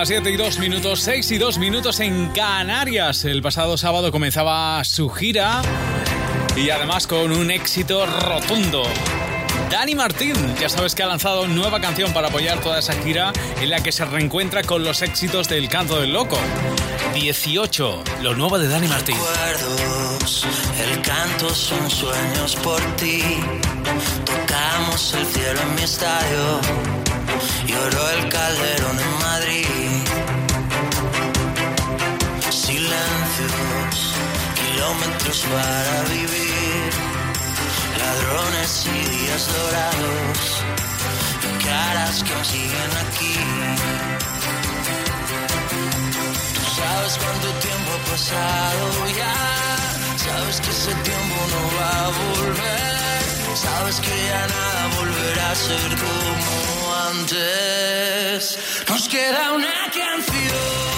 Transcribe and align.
Las 0.00 0.08
7 0.08 0.30
y 0.30 0.36
2 0.38 0.58
minutos, 0.60 1.00
6 1.02 1.30
y 1.32 1.36
2 1.36 1.58
minutos 1.58 2.00
en 2.00 2.28
Canarias. 2.28 3.26
El 3.26 3.42
pasado 3.42 3.76
sábado 3.76 4.10
comenzaba 4.10 4.82
su 4.82 5.10
gira 5.10 5.60
y 6.56 6.70
además 6.70 7.06
con 7.06 7.30
un 7.30 7.50
éxito 7.50 8.06
rotundo. 8.06 8.82
Dani 9.70 9.94
Martín, 9.94 10.34
ya 10.58 10.70
sabes 10.70 10.94
que 10.94 11.02
ha 11.02 11.06
lanzado 11.06 11.46
nueva 11.46 11.82
canción 11.82 12.14
para 12.14 12.28
apoyar 12.28 12.62
toda 12.62 12.78
esa 12.78 12.94
gira 12.94 13.34
en 13.60 13.68
la 13.68 13.82
que 13.82 13.92
se 13.92 14.06
reencuentra 14.06 14.62
con 14.62 14.84
los 14.84 15.02
éxitos 15.02 15.50
del 15.50 15.68
canto 15.68 16.00
del 16.00 16.14
loco. 16.14 16.38
18, 17.12 18.02
lo 18.22 18.34
nuevo 18.34 18.58
de 18.58 18.68
Dani 18.68 18.88
Martín. 18.88 19.18
Recuerdos, 19.18 20.46
el 20.82 21.02
canto 21.02 21.54
son 21.54 21.90
sueños 21.90 22.56
por 22.56 22.80
ti. 22.96 23.22
Tocamos 24.24 25.12
el 25.12 25.26
cielo 25.26 25.60
en 25.60 25.74
mi 25.74 25.82
estadio. 25.82 26.60
Lloró 27.66 28.10
el 28.10 28.28
calderón 28.30 28.98
en 28.98 29.18
Madrid. 29.18 29.89
Kilómetros 34.80 35.40
para 35.40 36.02
vivir, 36.08 36.90
ladrones 37.98 38.86
y 38.86 38.98
días 39.10 39.46
dorados, 39.52 40.38
caras 41.64 42.22
que 42.22 42.32
aún 42.32 42.44
siguen 42.44 42.92
aquí. 43.04 43.36
Tú 46.54 46.62
sabes 46.80 47.18
cuánto 47.22 47.48
tiempo 47.66 47.88
ha 47.94 48.10
pasado 48.10 48.84
ya, 49.20 49.36
sabes 50.24 50.60
que 50.62 50.70
ese 50.70 50.94
tiempo 51.08 51.36
no 51.54 51.62
va 51.76 51.92
a 52.06 52.10
volver, 52.24 53.56
sabes 53.56 54.00
que 54.00 54.14
ya 54.28 54.46
nada 54.46 54.82
volverá 54.96 55.50
a 55.50 55.54
ser 55.54 55.90
como 56.04 56.96
antes. 57.10 58.58
Nos 58.88 59.08
queda 59.08 59.52
una 59.52 59.74
canción. 59.92 60.89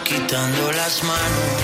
Quitando 0.00 0.72
las 0.72 1.02
manos 1.02 1.62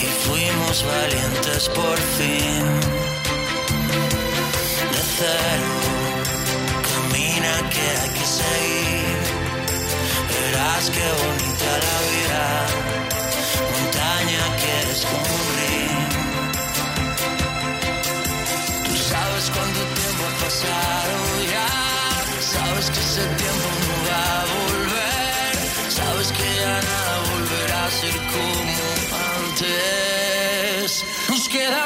y 0.00 0.06
fuimos 0.28 0.84
valientes 0.84 1.68
por 1.70 1.98
fin. 1.98 2.95
Verás 10.76 10.90
qué 10.90 11.08
bonita 11.24 11.70
la 11.86 11.96
vida, 12.12 12.44
montaña 13.72 14.42
que 14.60 14.74
descubrir. 14.88 15.90
Tú 18.84 18.94
sabes 19.10 19.44
cuánto 19.54 19.80
tiempo 19.80 20.22
ha 20.28 20.34
pasado 20.44 21.16
ya, 21.54 21.68
sabes 22.42 22.86
que 22.90 23.00
ese 23.00 23.24
tiempo 23.40 23.68
no 23.86 23.96
va 24.10 24.24
a 24.36 24.44
volver. 24.56 25.52
Sabes 25.88 26.28
que 26.36 26.46
ya 26.60 26.74
nada 26.90 27.14
volverá 27.30 27.80
a 27.86 27.90
ser 27.90 28.16
como 28.34 28.84
antes. 29.48 30.88
Nos 31.30 31.48
queda 31.48 31.85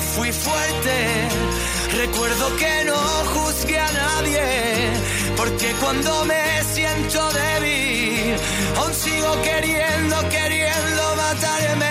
fui 0.00 0.32
fuerte. 0.32 1.28
Recuerdo 1.96 2.56
que 2.56 2.84
no 2.84 2.96
juzgué 3.34 3.78
a 3.78 3.92
nadie, 3.92 4.42
porque 5.36 5.72
cuando 5.80 6.24
me 6.24 6.62
siento 6.72 7.20
débil, 7.32 8.36
aún 8.76 8.94
sigo 8.94 9.42
queriendo, 9.42 10.28
queriendo 10.28 11.16
matarme. 11.16 11.90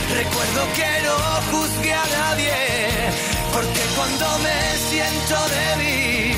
Recuerdo 0.13 0.61
que 0.77 0.91
no 1.07 1.15
juzgué 1.51 1.93
a 1.93 2.05
nadie. 2.19 2.53
Porque 3.53 3.81
cuando 3.95 4.25
me 4.39 4.57
siento 4.89 5.35
débil, 5.55 6.37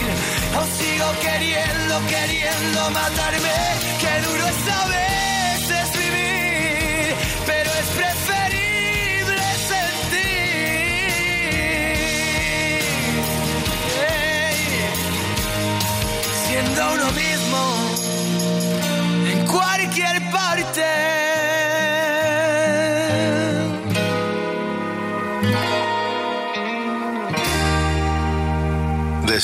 aún 0.56 0.70
sigo 0.80 1.08
queriendo, 1.22 1.94
queriendo 2.08 2.90
matarme. 2.92 3.58
Qué 4.02 4.22
duro 4.28 4.48
es 4.48 4.56
saber 4.70 5.13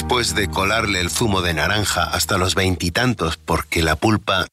Después 0.09 0.33
de 0.33 0.49
colarle 0.49 1.01
el 1.01 1.11
zumo 1.11 1.43
de 1.43 1.53
naranja 1.53 2.03
hasta 2.03 2.39
los 2.39 2.55
veintitantos 2.55 3.37
porque 3.37 3.83
la 3.83 3.95
pulpa... 3.95 4.47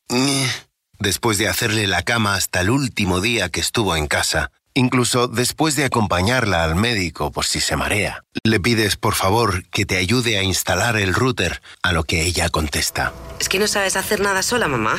Después 0.99 1.39
de 1.39 1.49
hacerle 1.49 1.87
la 1.87 2.03
cama 2.03 2.35
hasta 2.35 2.61
el 2.61 2.69
último 2.69 3.23
día 3.23 3.49
que 3.49 3.61
estuvo 3.61 3.97
en 3.97 4.07
casa, 4.07 4.51
incluso 4.75 5.29
después 5.29 5.75
de 5.75 5.87
acompañarla 5.87 6.63
al 6.63 6.77
médico 6.77 7.31
por 7.31 7.47
si 7.47 7.61
se 7.61 7.75
marea. 7.75 8.23
Le 8.45 8.61
pides, 8.61 8.97
por 8.97 9.15
favor, 9.15 9.65
que 9.71 9.87
te 9.87 9.97
ayude 9.97 10.37
a 10.37 10.43
instalar 10.43 10.99
el 10.99 11.15
router, 11.15 11.63
a 11.83 11.93
lo 11.93 12.05
que 12.05 12.21
ella 12.21 12.51
contesta. 12.51 13.15
Es 13.41 13.49
que 13.49 13.59
no 13.59 13.67
sabes 13.67 13.97
hacer 13.97 14.21
nada 14.21 14.43
sola, 14.43 14.69
mamá. 14.69 14.99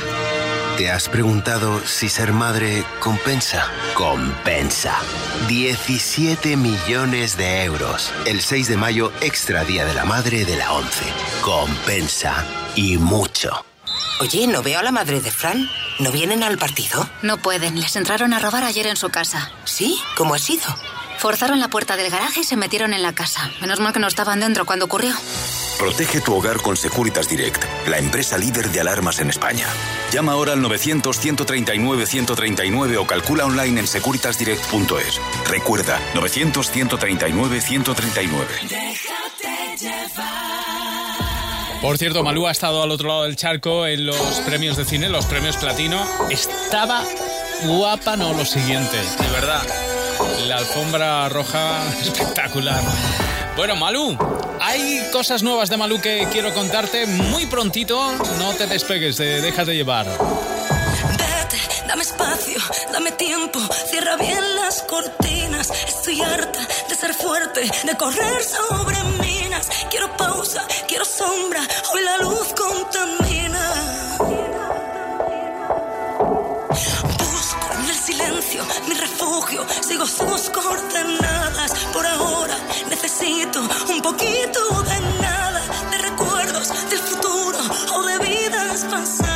¿Te 0.77 0.91
has 0.91 1.10
preguntado 1.10 1.81
si 1.88 2.07
ser 2.07 2.34
madre 2.34 2.84
compensa? 3.00 3.65
Compensa. 3.96 4.96
17 5.48 6.55
millones 6.55 7.36
de 7.36 7.63
euros. 7.63 8.13
El 8.25 8.41
6 8.41 8.67
de 8.67 8.77
mayo, 8.77 9.12
extra 9.22 9.63
Día 9.63 9.86
de 9.86 9.96
la 9.96 10.05
Madre 10.05 10.46
de 10.46 10.55
la 10.55 10.72
11. 10.74 11.05
Compensa. 11.41 12.46
Y 12.75 13.00
mucho. 13.00 13.65
Oye, 14.22 14.46
no 14.46 14.62
veo 14.62 14.77
a 14.77 14.84
la 14.84 14.91
madre 14.91 15.19
de 15.19 15.31
Fran. 15.31 15.67
¿No 15.98 16.12
vienen 16.12 16.43
al 16.43 16.60
partido? 16.60 17.10
No 17.24 17.38
pueden. 17.38 17.79
Les 17.79 17.96
entraron 17.96 18.34
a 18.34 18.39
robar 18.39 18.63
ayer 18.63 18.86
en 18.86 18.98
su 18.98 19.10
casa. 19.10 19.51
¿Sí? 19.65 20.00
¿Cómo 20.15 20.36
ha 20.36 20.39
sido? 20.39 20.63
Forzaron 21.17 21.59
la 21.59 21.67
puerta 21.67 21.97
del 21.97 22.12
garaje 22.12 22.41
y 22.41 22.43
se 22.43 22.55
metieron 22.55 22.93
en 22.93 23.01
la 23.01 23.13
casa. 23.13 23.50
Menos 23.59 23.79
mal 23.79 23.93
que 23.93 24.00
no 24.00 24.07
estaban 24.07 24.39
dentro 24.39 24.65
cuando 24.65 24.86
ocurrió. 24.86 25.15
Protege 25.79 26.21
tu 26.21 26.36
hogar 26.36 26.62
con 26.62 26.75
Securitas 26.75 27.27
Direct, 27.29 27.63
la 27.88 27.97
empresa 27.97 28.38
líder 28.38 28.69
de 28.69 28.81
alarmas 28.81 29.19
en 29.19 29.29
España. 29.29 29.65
Llama 30.12 30.33
ahora 30.33 30.53
al 30.53 30.62
900-139-139 30.62 32.97
o 32.97 33.05
calcula 33.05 33.45
online 33.45 33.81
en 33.81 33.88
securitasdirect.es. 33.88 35.21
Recuerda, 35.47 36.00
900-139-139. 36.15 38.47
Déjate 38.69 39.77
llevar. 39.79 40.57
Por 41.81 41.97
cierto, 42.00 42.24
Malú 42.24 42.47
ha 42.47 42.51
estado 42.51 42.81
al 42.81 42.89
otro 42.89 43.07
lado 43.07 43.21
del 43.24 43.36
charco 43.36 43.86
en 43.86 44.07
los 44.07 44.17
premios 44.45 44.77
de 44.77 44.86
cine, 44.86 45.09
los 45.09 45.25
premios 45.25 45.57
platino. 45.57 46.03
Estaba 46.29 47.03
guapa, 47.65 48.17
no 48.17 48.33
lo 48.33 48.45
siguiente, 48.45 48.97
de 48.97 49.27
verdad. 49.31 49.62
La 50.47 50.57
alfombra 50.57 51.29
roja 51.29 51.83
espectacular. 52.01 52.81
Bueno, 53.55 53.75
Malú, 53.75 54.17
hay 54.62 55.09
cosas 55.12 55.43
nuevas 55.43 55.69
de 55.69 55.77
Malú 55.77 56.00
que 56.00 56.27
quiero 56.31 56.53
contarte 56.53 57.05
muy 57.05 57.45
prontito. 57.47 58.12
No 58.38 58.53
te 58.53 58.67
despegues, 58.67 59.17
de 59.17 59.41
déjate 59.41 59.75
llevar. 59.75 60.05
Vete, 60.05 61.59
dame 61.88 62.03
espacio, 62.03 62.59
dame 62.91 63.12
tiempo, 63.13 63.59
cierra 63.89 64.15
bien 64.17 64.55
las 64.55 64.83
cortinas. 64.83 65.71
Estoy 65.88 66.21
harta 66.21 66.59
de 66.89 66.95
ser 66.95 67.13
fuerte, 67.13 67.62
de 67.83 67.97
correr 67.97 68.43
sobre 68.43 68.97
minas. 69.21 69.69
Quiero 69.89 70.15
pausa, 70.17 70.65
quiero 70.88 71.05
sombra, 71.05 71.62
hoy 71.93 72.03
la 72.03 72.17
luz 72.17 72.53
contamina. 72.55 74.06
Mi 78.87 78.95
refugio, 78.95 79.65
sigo 79.81 80.05
sus 80.05 80.49
coordenadas. 80.49 81.71
Por 81.93 82.05
ahora 82.05 82.57
necesito 82.89 83.61
un 83.61 84.01
poquito 84.01 84.81
de 84.83 84.99
nada, 85.21 85.61
de 85.91 85.97
recuerdos 85.97 86.89
del 86.89 86.99
futuro 86.99 87.59
o 87.95 88.03
de 88.03 88.17
vidas 88.19 88.85
pasadas. 88.89 89.26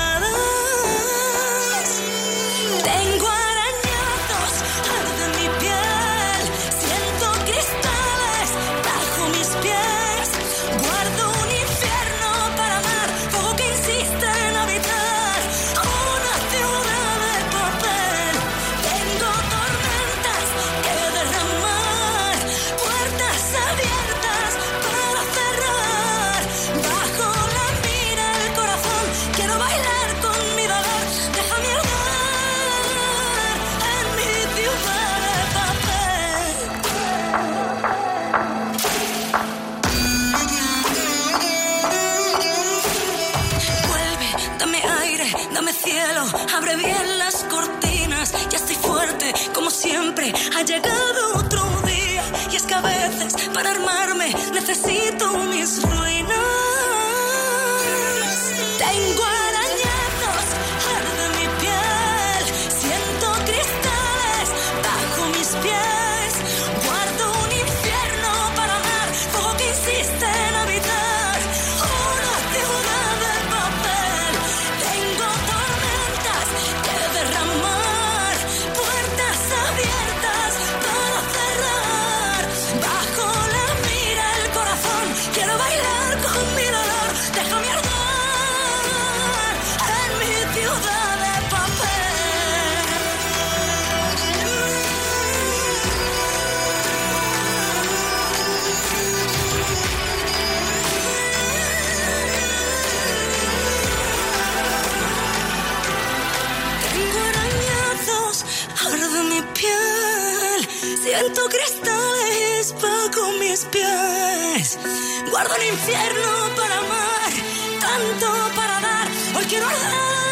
El 115.56 115.68
infierno 115.68 116.56
para 116.56 116.78
amar, 116.78 117.32
tanto 117.80 118.56
para 118.56 118.80
dar. 118.80 119.08
Hoy 119.36 119.46
quiero 119.46 119.68
arder. 119.68 120.31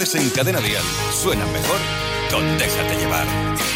Tardes 0.00 0.14
en 0.14 0.30
Cadena 0.30 0.60
suenan 1.12 1.52
mejor 1.52 1.78
con 2.30 2.58
Déjate 2.58 2.96
llevar. 2.96 3.69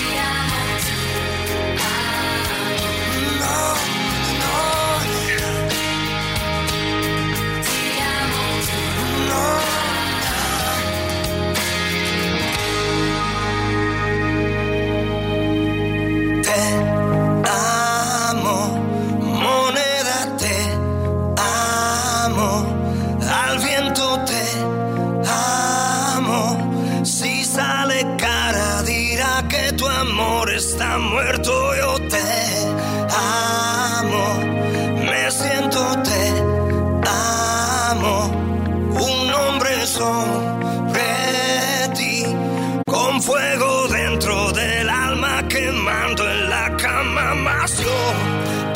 Fuego 43.25 43.88
dentro 43.88 44.52
del 44.52 44.88
alma 44.88 45.49
quemando 45.49 46.31
en 46.31 46.50
la 46.50 46.76
cama 46.76 47.35
más. 47.35 47.78
Yo 47.78 48.00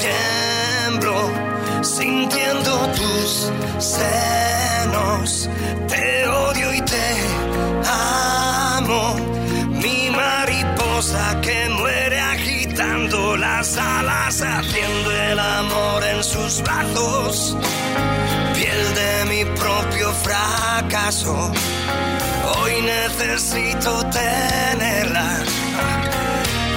tiemblo 0.05 1.17
sintiendo 1.83 2.73
tus 2.99 3.53
senos. 3.79 5.51
Te 5.87 6.27
odio 6.27 6.75
y 6.75 6.81
te 6.81 7.07
amo. 7.87 9.17
Mi 9.83 10.11
mariposa 10.11 11.41
que 11.43 11.69
muere 11.69 12.19
agitando 12.19 13.37
las 13.37 13.77
alas 13.77 14.41
hacia 14.41 14.89
en 16.11 16.25
sus 16.25 16.63
brazos, 16.63 17.57
piel 18.55 18.95
de 18.95 19.25
mi 19.31 19.45
propio 19.45 20.11
fracaso. 20.13 21.53
Hoy 22.57 22.83
necesito 22.83 24.05
tenerla. 24.11 25.45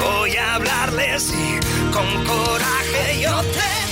Voy 0.03 0.35
a 0.37 0.55
hablarles 0.55 1.31
y 1.31 1.59
con 1.91 2.25
coraje 2.25 3.21
yo 3.21 3.41
te 3.41 3.90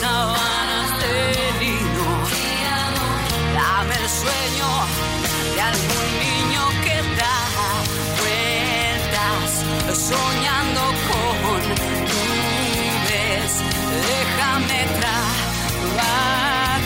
sábanas 0.00 0.88
de 1.02 1.14
lino. 1.60 2.08
Dame 3.54 3.94
el 3.94 4.08
sueño 4.08 4.68
de 5.54 5.60
algún 5.60 6.08
niño 6.26 6.62
que 6.84 6.96
da 7.20 7.38
vueltas 8.20 9.48
soñando 10.08 10.82
con 11.08 11.60
nubes. 12.10 13.50
Déjame 14.12 14.78
trabajar, 14.98 16.80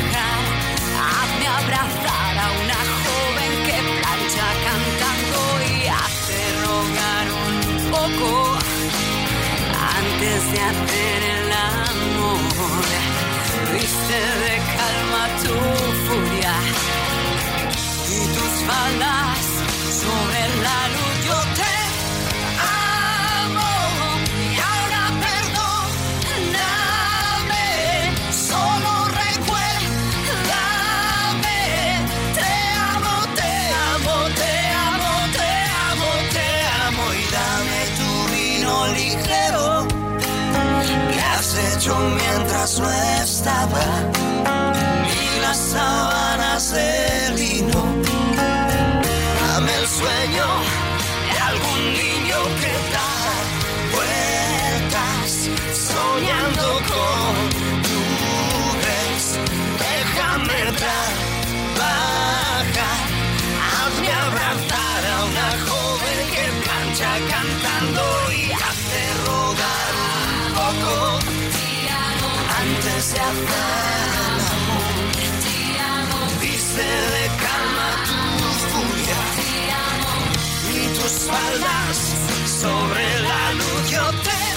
hazme 1.10 1.46
abrazar 1.60 2.34
a 2.44 2.46
una 2.62 2.80
joven 3.02 3.52
que 3.66 3.76
plancha 4.00 4.48
cantando 4.66 5.40
y 5.72 5.74
hace 6.02 6.38
rogar 6.66 7.26
un 7.46 7.56
poco 7.90 8.28
antes 9.98 10.40
de 10.52 10.58
hacer 10.60 11.20
el. 11.22 11.45
Viste 13.78 14.20
de 14.42 14.54
calma 14.76 15.22
tu 15.42 15.54
furia 16.06 16.54
y 18.08 18.18
tus 18.34 18.52
faldas 18.68 19.44
sobre 20.02 20.40
la 20.64 20.78
luz. 20.94 21.14
Yo 21.28 21.38
te 21.58 21.74
amo 23.42 23.72
y 24.54 24.56
ahora 24.70 25.02
perdóname. 25.24 26.56
Solo 28.48 28.92
recuérdame. 29.22 30.00
Te 32.38 32.52
amo, 32.94 33.14
te 33.40 33.52
amo, 33.92 34.14
te 34.40 34.52
amo, 34.88 35.10
te 35.36 35.50
amo, 35.90 36.10
te 36.32 36.48
amo 36.86 37.04
y 37.12 37.24
dame 37.36 37.80
tu 37.98 38.10
vino 38.32 38.72
ligero 38.94 39.75
¿Qué 41.12 41.20
has 41.20 41.58
hecho 41.74 41.96
mientras 41.98 42.80
no 42.80 42.90
estaba? 43.22 43.82
Y 45.06 45.40
sábanas 45.56 46.25
sobre 82.60 83.20
la 83.20 83.52
luz. 83.52 83.90
Te 84.24 84.55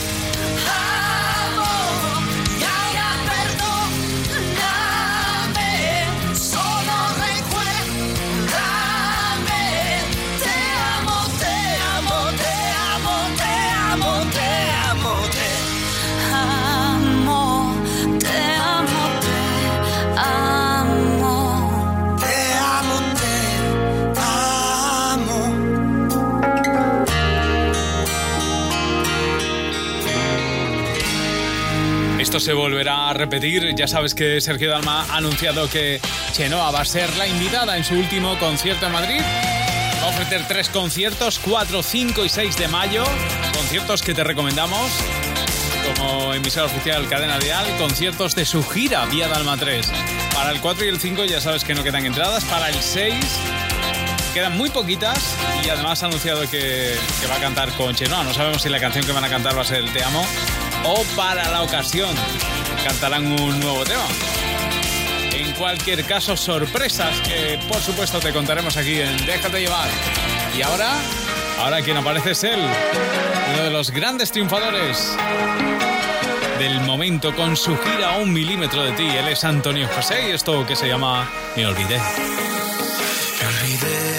Esto 32.29 32.39
se 32.39 32.53
volverá 32.53 33.09
a 33.09 33.13
repetir. 33.13 33.73
Ya 33.75 33.87
sabes 33.87 34.13
que 34.13 34.39
Sergio 34.39 34.69
Dalma 34.69 35.03
ha 35.09 35.17
anunciado 35.17 35.67
que 35.67 35.99
Chenoa 36.31 36.69
va 36.69 36.81
a 36.81 36.85
ser 36.85 37.17
la 37.17 37.25
invitada 37.25 37.75
en 37.75 37.83
su 37.83 37.95
último 37.95 38.37
concierto 38.37 38.85
en 38.85 38.91
Madrid. 38.91 39.19
Va 39.99 40.05
a 40.05 40.09
ofrecer 40.09 40.47
tres 40.47 40.69
conciertos, 40.69 41.39
4, 41.39 41.81
5 41.81 42.25
y 42.25 42.29
6 42.29 42.55
de 42.55 42.67
mayo. 42.67 43.03
Conciertos 43.55 44.03
que 44.03 44.13
te 44.13 44.23
recomendamos 44.23 44.91
como 45.97 46.35
emisora 46.35 46.67
oficial 46.67 47.07
Cadena 47.09 47.39
Dial, 47.39 47.65
conciertos 47.79 48.35
de 48.35 48.45
su 48.45 48.63
gira 48.63 49.07
Vía 49.07 49.27
Dalma 49.27 49.57
3. 49.57 49.91
Para 50.35 50.51
el 50.51 50.61
4 50.61 50.85
y 50.85 50.89
el 50.89 50.99
5 50.99 51.25
ya 51.25 51.41
sabes 51.41 51.63
que 51.63 51.73
no 51.73 51.83
quedan 51.83 52.05
entradas. 52.05 52.45
Para 52.45 52.69
el 52.69 52.75
6 52.75 53.15
quedan 54.35 54.55
muy 54.55 54.69
poquitas 54.69 55.35
y 55.65 55.69
además 55.69 56.03
ha 56.03 56.05
anunciado 56.05 56.41
que, 56.41 56.95
que 57.21 57.27
va 57.27 57.37
a 57.37 57.39
cantar 57.39 57.71
con 57.71 57.95
Chenoa. 57.95 58.23
No 58.23 58.35
sabemos 58.35 58.61
si 58.61 58.69
la 58.69 58.79
canción 58.79 59.03
que 59.03 59.13
van 59.13 59.23
a 59.23 59.29
cantar 59.29 59.57
va 59.57 59.63
a 59.63 59.65
ser 59.65 59.77
el 59.77 59.91
Te 59.91 60.03
Amo 60.03 60.23
o 60.85 61.03
para 61.15 61.49
la 61.49 61.63
ocasión 61.63 62.15
cantarán 62.83 63.25
un 63.39 63.59
nuevo 63.59 63.83
tema. 63.83 64.05
En 65.33 65.51
cualquier 65.53 66.03
caso, 66.05 66.35
sorpresas 66.35 67.19
que 67.21 67.59
por 67.67 67.81
supuesto 67.81 68.19
te 68.19 68.31
contaremos 68.31 68.77
aquí 68.77 68.99
en 68.99 69.25
Déjate 69.25 69.59
llevar. 69.59 69.89
Y 70.57 70.61
ahora, 70.61 70.91
ahora 71.59 71.81
quien 71.81 71.97
aparece 71.97 72.31
es 72.31 72.43
él, 72.43 72.59
uno 73.53 73.63
de 73.63 73.69
los 73.69 73.91
grandes 73.91 74.31
triunfadores 74.31 75.15
del 76.59 76.81
momento 76.81 77.33
con 77.35 77.55
su 77.55 77.77
gira 77.77 78.15
a 78.15 78.17
un 78.17 78.33
milímetro 78.33 78.83
de 78.83 78.91
ti. 78.91 79.07
Él 79.07 79.29
es 79.29 79.43
Antonio 79.43 79.87
José 79.95 80.29
y 80.29 80.31
esto 80.31 80.65
que 80.65 80.75
se 80.75 80.87
llama 80.87 81.29
Me 81.55 81.65
olvidé. 81.65 81.97
Me 83.39 83.47
olvidé 83.47 84.18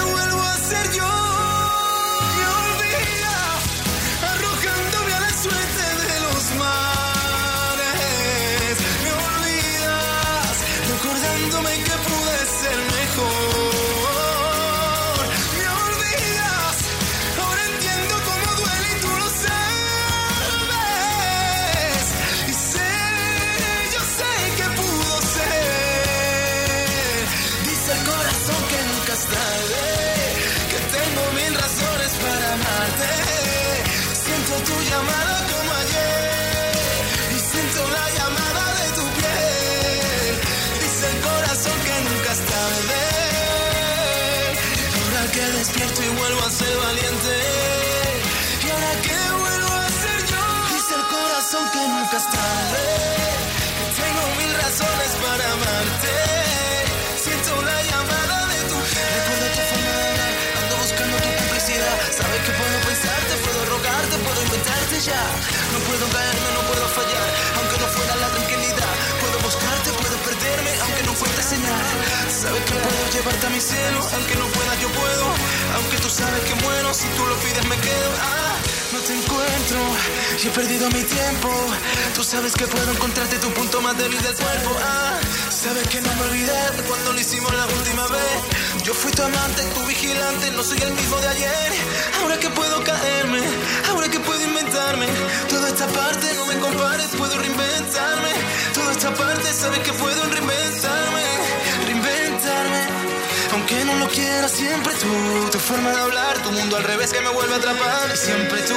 tengo 53.97 54.23
mil 54.37 54.53
razones 54.53 55.11
para 55.23 55.45
amarte. 55.57 56.13
Siento 57.17 57.61
la 57.61 57.77
llamada 57.89 58.37
de 58.47 58.59
tu. 58.69 58.77
Recuerdo 58.77 59.47
tu. 59.57 59.63
Ando 60.61 60.75
buscando 60.77 61.17
tu 61.17 61.29
complicidad. 61.41 61.97
Sabes 62.11 62.41
que 62.45 62.51
puedo 62.51 62.77
pensarte, 62.85 63.33
puedo 63.45 63.59
rogarte, 63.73 64.15
puedo 64.21 64.39
inventarte 64.43 64.95
ya. 65.01 65.23
No 65.73 65.79
puedo 65.89 66.05
caerme, 66.13 66.49
no 66.57 66.61
puedo 66.69 66.85
fallar. 66.99 67.27
Aunque 67.57 67.77
no 67.81 67.87
fuera 67.95 68.15
la 68.15 68.29
tranquilidad. 68.35 68.93
Puedo 69.21 69.37
buscarte, 69.41 69.89
puedo 70.01 70.17
perderme, 70.27 70.71
aunque 70.83 71.03
no 71.03 71.13
fuera 71.13 71.41
señal. 71.41 71.85
Sabes 72.29 72.61
que 72.69 72.75
puedo 72.85 73.01
llevarte 73.13 73.47
a 73.47 73.49
mi 73.49 73.61
cielo. 73.61 73.99
Aunque 74.13 74.35
no 74.35 74.45
pueda, 74.47 74.73
yo 74.77 74.89
puedo. 74.93 75.25
Aunque 75.77 75.97
tú 75.97 76.09
sabes 76.09 76.41
que 76.45 76.55
muero, 76.55 76.93
si 76.93 77.07
tú 77.17 77.25
lo 77.25 77.35
pides, 77.41 77.65
me 77.65 77.77
quedo. 77.77 78.11
Ah, 78.21 78.60
no 78.93 78.99
te 78.99 79.13
encuentro 79.13 79.79
y 80.43 80.47
he 80.47 80.51
perdido 80.51 80.87
mi 80.89 81.03
tiempo. 81.03 81.49
Tú 82.15 82.23
sabes 82.23 82.53
que 82.53 82.67
puedo 82.67 82.91
encontrarte 82.91 83.37
tu 83.37 83.49
punto 83.53 83.81
más 83.81 83.97
débil 83.97 84.21
del 84.21 84.35
cuerpo. 84.35 84.75
Ah, 84.83 85.19
sabes 85.49 85.87
que 85.87 86.01
no 86.01 86.13
me 86.15 86.21
olvidé 86.23 86.61
cuando 86.87 87.13
lo 87.13 87.19
hicimos 87.19 87.53
la 87.53 87.65
última 87.67 88.07
vez. 88.07 88.83
Yo 88.83 88.93
fui 88.93 89.11
tu 89.11 89.23
amante, 89.23 89.61
tu 89.75 89.85
vigilante, 89.85 90.51
no 90.51 90.63
soy 90.63 90.79
el 90.81 90.93
mismo 90.93 91.17
de 91.17 91.27
ayer. 91.27 91.71
Ahora 92.21 92.37
que 92.39 92.49
puedo 92.49 92.83
caerme, 92.83 93.41
ahora 93.89 94.09
que 94.09 94.19
puedo 94.19 94.41
inventarme. 94.41 95.07
Toda 95.47 95.69
esta 95.69 95.87
parte 95.87 96.33
no 96.35 96.45
me 96.45 96.57
compares, 96.59 97.07
puedo 97.17 97.37
reinventarme. 97.37 98.31
Toda 98.73 98.91
esta 98.91 99.13
parte 99.13 99.53
sabes 99.53 99.79
que 99.79 99.93
puedo 99.93 100.21
reinventarme, 100.25 101.23
reinventarme. 101.85 102.81
Aunque 103.53 103.83
no 103.83 103.95
lo 103.95 104.07
quiera, 104.07 104.47
siempre 104.47 104.93
tú, 104.95 105.49
tu 105.51 105.59
forma 105.59 105.91
de 105.91 105.99
hablar, 105.99 106.41
tu 106.41 106.51
mundo 106.51 106.77
al 106.77 106.83
revés 106.83 107.11
que 107.11 107.19
me 107.19 107.29
vuelve 107.29 107.53
a 107.55 107.57
atrapar. 107.57 108.15
Siempre 108.15 108.61
tú, 108.61 108.75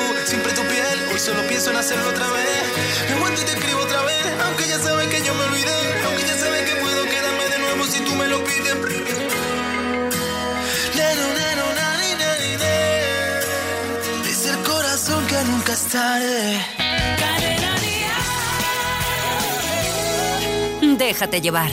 hacerlo 1.73 2.11
otra 2.11 2.31
vez. 2.31 2.63
Me 3.09 3.15
aguanto 3.17 3.41
y 3.41 3.45
te 3.45 3.53
escribo 3.53 3.81
otra 3.81 4.03
vez, 4.03 4.27
aunque 4.45 4.69
ya 4.69 4.79
sabes 4.79 5.09
que 5.09 5.25
yo 5.25 5.35
me 5.35 5.45
olvidé. 5.45 6.05
Aunque 6.05 6.23
ya 6.23 6.37
sabes 6.37 6.63
que 6.69 6.77
puedo 6.77 7.05
quedarme 7.05 7.45
de 7.49 7.59
nuevo 7.59 7.85
si 7.87 8.01
tú 8.01 8.15
me 8.15 8.27
lo 8.29 8.45
pides. 8.45 8.75
Nero, 10.95 11.25
nero, 11.41 11.65
nani, 11.81 12.11
nani, 12.23 12.57
ne. 12.63 14.29
Dice 14.29 14.51
el 14.51 14.59
corazón 14.59 15.27
que 15.27 15.43
nunca 15.45 15.73
es 15.73 15.85
tarde. 15.85 16.61
Déjate 20.99 21.41
llevar. 21.41 21.71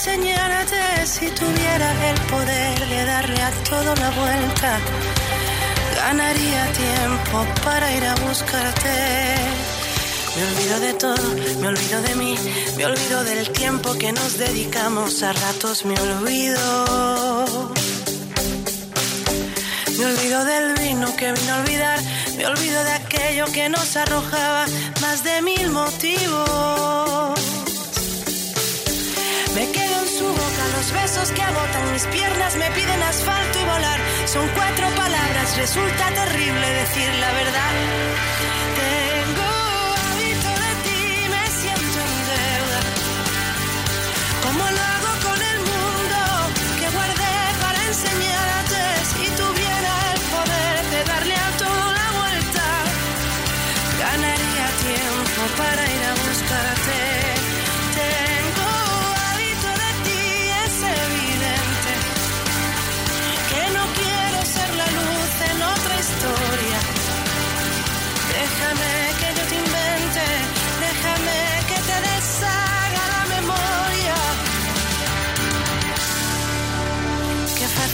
Enseñarte? 0.00 1.06
Si 1.06 1.26
tuviera 1.30 1.88
el 2.10 2.20
poder 2.32 2.88
de 2.88 3.04
darle 3.04 3.42
a 3.42 3.50
todo 3.68 3.94
la 3.96 4.10
vuelta, 4.10 4.78
ganaría 5.94 6.64
tiempo 6.72 7.46
para 7.62 7.92
ir 7.92 8.04
a 8.04 8.14
buscarte. 8.26 8.96
Me 10.34 10.42
olvido 10.48 10.80
de 10.80 10.92
todo, 10.94 11.28
me 11.60 11.68
olvido 11.68 12.00
de 12.00 12.14
mí, 12.14 12.34
me 12.78 12.86
olvido 12.86 13.24
del 13.24 13.50
tiempo 13.50 13.92
que 13.98 14.12
nos 14.12 14.38
dedicamos, 14.38 15.22
a 15.22 15.34
ratos 15.34 15.84
me 15.84 15.94
olvido. 16.00 17.74
Me 19.98 20.04
olvido 20.06 20.44
del 20.46 20.74
vino 20.78 21.14
que 21.14 21.30
vino 21.32 21.52
a 21.52 21.58
olvidar, 21.60 21.98
me 22.38 22.46
olvido 22.46 22.82
de 22.84 22.92
aquello 22.92 23.44
que 23.52 23.68
nos 23.68 23.96
arrojaba 23.96 24.64
más 25.02 25.22
de 25.24 25.42
mil 25.42 25.68
motivos. 25.70 27.09
Los 30.36 30.92
besos 30.92 31.30
que 31.32 31.42
agotan 31.42 31.92
mis 31.92 32.06
piernas 32.06 32.56
me 32.56 32.70
piden 32.70 33.02
asfalto 33.02 33.58
y 33.58 33.64
volar. 33.64 34.00
Son 34.26 34.46
cuatro 34.54 34.88
palabras, 34.96 35.56
resulta 35.56 36.10
terrible 36.14 36.70
decir 36.70 37.08
la 37.20 37.32
verdad. 37.32 38.79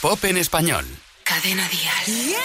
pop 0.00 0.24
en 0.24 0.38
español. 0.38 0.84
Cadena 1.24 1.68
Dial. 1.68 2.36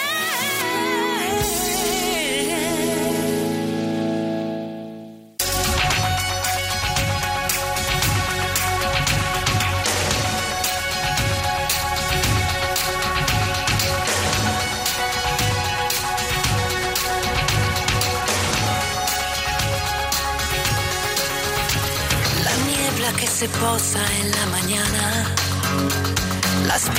La 22.44 22.56
niebla 22.66 23.12
que 23.18 23.26
se 23.26 23.48
posa 23.48 24.04
en 24.20 24.30
la 24.30 24.46
mañana, 24.46 25.25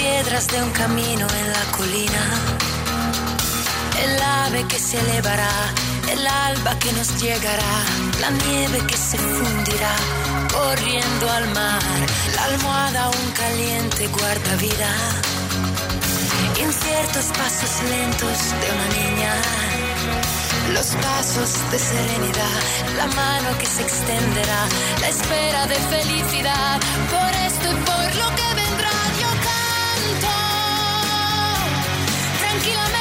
piedras 0.08 0.48
de 0.48 0.62
un 0.62 0.72
camino 0.72 1.28
en 1.42 1.48
la 1.58 1.64
colina, 1.78 2.24
el 4.04 4.22
ave 4.44 4.66
que 4.68 4.80
se 4.80 4.98
elevará, 5.00 5.56
el 6.14 6.26
alba 6.26 6.80
que 6.80 6.92
nos 6.94 7.10
llegará, 7.22 7.76
la 8.22 8.30
nieve 8.46 8.80
que 8.90 8.98
se 9.10 9.18
fundirá 9.18 9.96
corriendo 10.58 11.26
al 11.38 11.46
mar, 11.60 11.82
la 12.36 12.44
almohada 12.52 13.04
aún 13.06 13.28
caliente 13.44 14.08
guarda 14.08 14.56
vida, 14.68 14.92
inciertos 16.66 17.26
pasos 17.40 17.74
lentos 17.94 18.38
de 18.62 18.68
una 18.76 18.88
niña. 19.00 19.34
Los 20.74 20.88
pasos 21.08 21.52
de 21.72 21.80
serenidad, 21.80 22.62
la 22.98 23.08
mano 23.08 23.50
que 23.60 23.66
se 23.66 23.82
extenderá, 23.82 24.62
la 25.02 25.08
espera 25.10 25.66
de 25.66 25.80
felicidad. 25.96 26.80
Por 27.14 27.32
esto 27.48 27.66
y 27.72 27.78
por 27.90 28.16
lo 28.22 28.36
que 28.36 28.57
Tranquilamente 32.58 32.97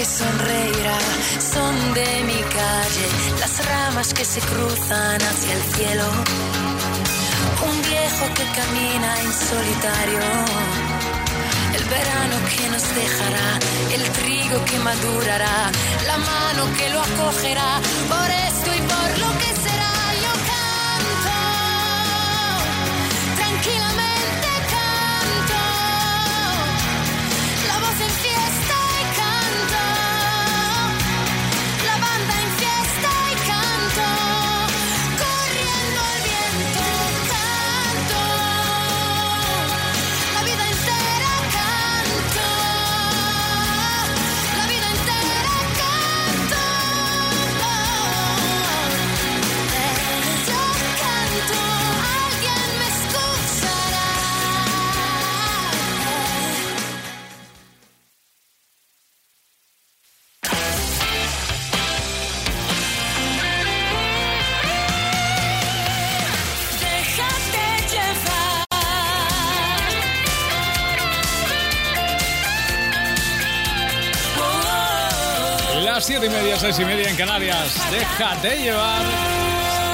que 0.00 0.06
sonreirá, 0.06 0.98
son 1.52 1.74
de 1.92 2.10
mi 2.24 2.40
calle, 2.58 3.06
las 3.38 3.54
ramas 3.66 4.14
que 4.14 4.24
se 4.24 4.40
cruzan 4.40 5.20
hacia 5.20 5.52
el 5.58 5.62
cielo, 5.74 6.06
un 7.68 7.76
viejo 7.90 8.24
que 8.36 8.46
camina 8.58 9.10
en 9.24 9.30
solitario. 9.50 10.22
El 11.76 11.84
verano 11.96 12.36
que 12.50 12.64
nos 12.72 12.86
dejará, 13.02 13.48
el 13.96 14.04
trigo 14.18 14.64
que 14.64 14.78
madurará, 14.78 15.70
la 16.06 16.16
mano 16.16 16.62
que 16.78 16.88
lo 16.94 17.00
acogerá, 17.08 17.70
por 18.08 18.28
esto 18.48 18.68
y 18.78 18.82
por 18.94 19.08
lo 19.22 19.30
que 19.40 19.50
será, 19.64 19.79
Las 76.00 76.06
siete 76.06 76.28
y 76.28 76.30
media, 76.30 76.58
seis 76.58 76.78
y 76.78 76.84
media 76.86 77.10
en 77.10 77.14
Canarias. 77.14 77.74
Déjate 77.90 78.56
llevar. 78.62 79.02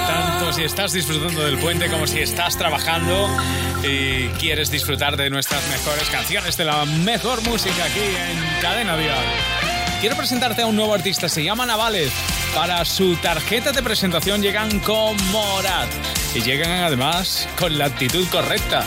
Tanto 0.06 0.52
si 0.52 0.62
estás 0.62 0.92
disfrutando 0.92 1.44
del 1.44 1.58
puente 1.58 1.90
como 1.90 2.06
si 2.06 2.20
estás 2.20 2.56
trabajando 2.56 3.28
y 3.82 4.28
quieres 4.38 4.70
disfrutar 4.70 5.16
de 5.16 5.30
nuestras 5.30 5.68
mejores 5.68 6.08
canciones, 6.08 6.56
de 6.56 6.64
la 6.64 6.84
mejor 6.84 7.42
música 7.42 7.86
aquí 7.86 7.98
en 7.98 8.62
Cadena 8.62 8.96
Dial. 8.96 9.24
Quiero 10.00 10.14
presentarte 10.14 10.62
a 10.62 10.66
un 10.66 10.76
nuevo 10.76 10.94
artista, 10.94 11.28
se 11.28 11.42
llama 11.42 11.66
Navales. 11.66 12.12
Para 12.54 12.84
su 12.84 13.16
tarjeta 13.16 13.72
de 13.72 13.82
presentación 13.82 14.42
llegan 14.42 14.78
con 14.78 15.16
Morat 15.32 15.88
y 16.36 16.40
llegan 16.40 16.70
además 16.84 17.48
con 17.58 17.76
la 17.78 17.86
actitud 17.86 18.28
correcta. 18.28 18.84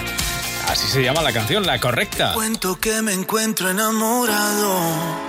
Así 0.69 0.87
se 0.87 1.03
llama 1.03 1.21
la 1.21 1.33
canción, 1.33 1.65
la 1.65 1.79
correcta. 1.79 2.31
Cuento 2.33 2.79
que 2.79 3.01
me 3.01 3.11
encuentro 3.11 3.69
enamorado 3.69 5.28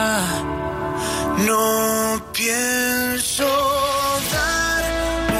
No 1.45 2.21
pienso 2.33 3.47
dar 4.31 4.83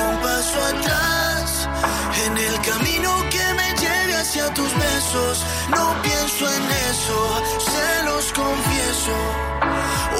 un 0.03 0.21
paso 0.21 0.57
atrás 0.71 1.69
en 2.25 2.37
el 2.37 2.55
camino 2.61 3.11
que 3.29 3.53
me 3.53 3.69
lleve 3.79 4.15
hacia 4.15 4.51
tus 4.53 4.73
besos. 4.73 5.45
No 5.69 5.95
pienso 6.01 6.47
en 6.47 6.63
eso, 6.89 7.43
se 7.59 8.03
los 8.05 8.33
confieso. 8.33 9.15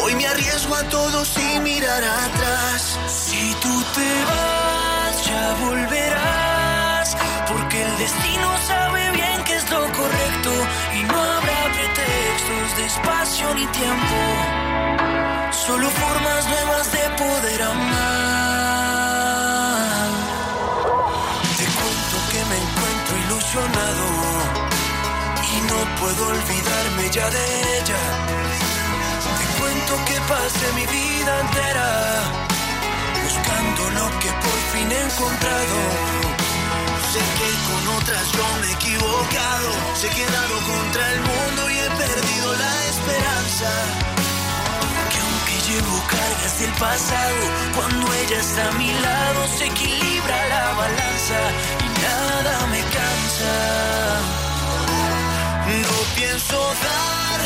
Hoy 0.04 0.16
me 0.16 0.28
arriesgo 0.28 0.76
a 0.76 0.84
todo 0.84 1.26
sin 1.26 1.64
mirar 1.64 2.04
atrás. 2.04 3.00
Si 3.08 3.56
tú 3.62 3.84
te 3.96 4.12
vas, 4.30 5.26
ya 5.26 5.56
volverás. 5.66 7.18
Porque 7.48 7.82
el 7.82 7.98
destino 7.98 8.48
sabe 8.68 9.12
bien 9.12 9.44
que 9.46 9.56
es 9.56 9.70
lo 9.72 9.82
correcto. 9.92 10.52
Y 11.00 11.04
no 11.04 11.20
habrá 11.20 11.62
pretextos 11.74 12.78
de 12.78 12.86
espacio 12.86 13.56
ni 13.56 13.66
tiempo. 13.68 14.51
Solo 15.66 15.88
formas 15.90 16.46
nuevas 16.48 16.92
de 16.92 17.10
poder 17.24 17.62
amar. 17.62 18.92
Te 21.58 21.66
cuento 21.80 22.18
que 22.32 22.42
me 22.50 22.58
encuentro 22.66 23.14
ilusionado 23.26 24.06
y 25.50 25.56
no 25.70 25.78
puedo 26.00 26.22
olvidarme 26.30 27.04
ya 27.12 27.30
de 27.30 27.78
ella. 27.78 28.04
Te 29.38 29.46
cuento 29.60 29.94
que 30.08 30.18
pasé 30.34 30.68
mi 30.74 30.86
vida 30.88 31.40
entera 31.42 31.90
buscando 33.24 33.82
lo 34.00 34.06
que 34.20 34.30
por 34.44 34.60
fin 34.74 34.92
he 34.92 35.02
encontrado. 35.02 35.78
Sé 37.14 37.22
que 37.38 37.50
con 37.68 37.84
otras 37.98 38.26
yo 38.32 38.46
me 38.62 38.68
he 38.68 38.74
equivocado, 38.74 39.70
sé 39.94 40.08
que 40.10 40.24
he 40.24 40.32
dado 40.32 40.56
contra 40.72 41.04
el 41.14 41.20
mundo 41.22 41.70
y 41.70 41.78
he 41.78 41.90
perdido 42.02 42.48
la 42.58 42.74
esperanza. 42.90 44.11
Del 46.62 46.70
pasado, 46.74 47.38
cuando 47.76 48.14
ella 48.14 48.40
está 48.40 48.70
a 48.70 48.72
mi 48.74 48.94
lado 48.94 49.48
se 49.58 49.66
equilibra 49.66 50.48
la 50.48 50.74
balanza 50.74 51.40
y 51.84 51.88
nada 52.06 52.68
me 52.68 52.82
cansa. 52.82 53.54
No 55.82 55.96
pienso 56.16 56.58
dar 56.86 57.40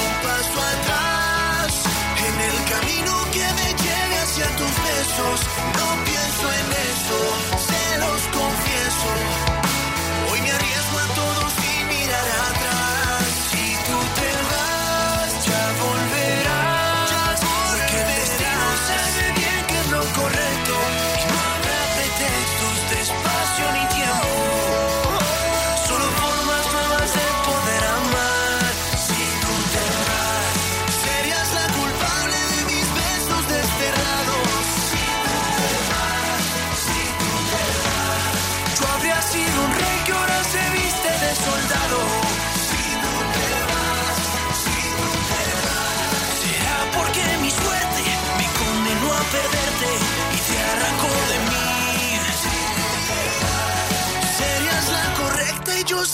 un 0.00 0.12
paso 0.24 0.58
atrás 0.72 1.82
en 2.16 2.40
el 2.48 2.56
camino 2.72 3.12
que 3.30 3.44
me 3.58 3.68
lleve 3.84 4.16
hacia 4.24 4.46
tus 4.56 4.74
besos. 4.88 5.40
No 5.76 6.04
pienso 6.06 6.44
en 6.60 6.68
eso, 6.88 7.18
se 7.68 7.98
los 7.98 8.20
confieso. 8.38 9.51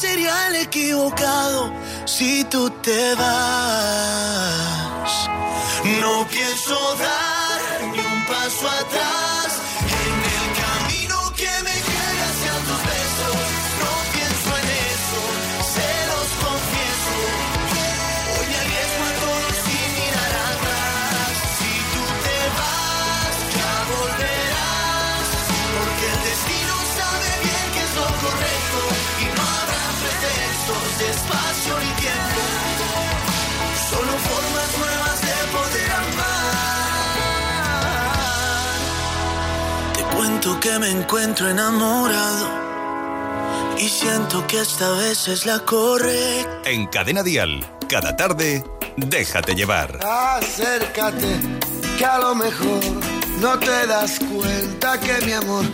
Sería 0.08 0.48
el 0.48 0.56
equivocado 0.56 1.70
si 2.04 2.44
tú 2.44 2.70
te 2.70 3.14
vas. 3.14 3.68
No 6.00 6.26
pienso 6.26 6.76
dar 6.96 7.60
ni 7.92 7.98
un 7.98 8.26
paso 8.26 8.68
atrás 8.68 9.37
espacio 31.08 31.78
ni 31.78 31.92
tiempo. 32.00 32.40
Solo 33.90 34.12
formas 34.30 34.78
nuevas 34.78 35.20
de 35.28 35.36
poder 35.56 35.90
amar. 35.92 36.38
Te 39.94 40.02
cuento 40.16 40.60
que 40.60 40.78
me 40.78 40.90
encuentro 40.90 41.48
enamorado 41.48 42.48
y 43.78 43.88
siento 43.88 44.46
que 44.46 44.60
esta 44.60 44.90
vez 44.90 45.28
es 45.28 45.46
la 45.46 45.60
correcta. 45.60 46.70
En 46.70 46.86
Cadena 46.86 47.22
Dial, 47.22 47.64
cada 47.88 48.16
tarde, 48.16 48.64
déjate 48.96 49.54
llevar. 49.54 49.98
Acércate, 50.04 51.38
que 51.96 52.04
a 52.04 52.18
lo 52.18 52.34
mejor 52.34 52.80
no 53.40 53.58
te 53.58 53.86
das 53.86 54.18
cuenta 54.18 54.98
que 54.98 55.24
mi 55.24 55.32
amor 55.32 55.64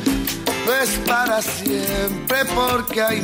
no 0.67 0.73
es 0.73 0.91
para 1.07 1.41
siempre, 1.41 2.45
porque 2.55 3.03
hay 3.03 3.21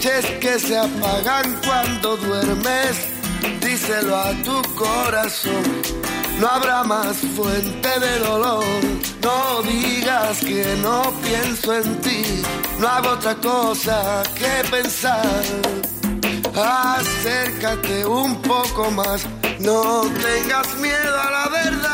noches 0.00 0.24
que 0.40 0.58
se 0.58 0.78
apagan 0.78 1.60
cuando 1.66 2.16
duermes. 2.16 3.08
Díselo 3.60 4.16
a 4.16 4.32
tu 4.42 4.62
corazón, 4.74 5.62
no 6.38 6.46
habrá 6.46 6.84
más 6.84 7.16
fuente 7.36 7.88
de 8.00 8.18
dolor. 8.20 8.64
No 9.22 9.62
digas 9.62 10.40
que 10.40 10.76
no 10.82 11.12
pienso 11.22 11.74
en 11.76 12.00
ti, 12.00 12.22
no 12.78 12.88
hago 12.88 13.10
otra 13.10 13.34
cosa 13.36 14.22
que 14.34 14.68
pensar. 14.70 15.42
Acércate 16.54 18.06
un 18.06 18.40
poco 18.42 18.90
más, 18.90 19.26
no 19.60 20.02
tengas 20.02 20.76
miedo 20.78 21.20
a 21.20 21.30
la 21.30 21.48
verdad. 21.48 21.90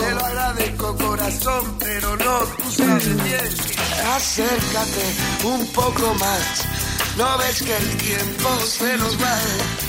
Te 0.00 0.10
lo 0.14 0.24
agradezco, 0.24 0.96
corazón, 0.96 1.76
pero 1.78 2.16
no. 2.16 2.38
Tú 2.62 2.70
sabes 2.70 3.24
bien. 3.24 3.48
Acércate 4.14 5.04
un 5.44 5.66
poco 5.68 6.14
más. 6.14 6.66
No 7.16 7.38
ves 7.38 7.62
que 7.62 7.76
el 7.76 7.96
tiempo 7.98 8.48
se 8.66 8.96
nos 8.96 9.16
va. 9.22 9.38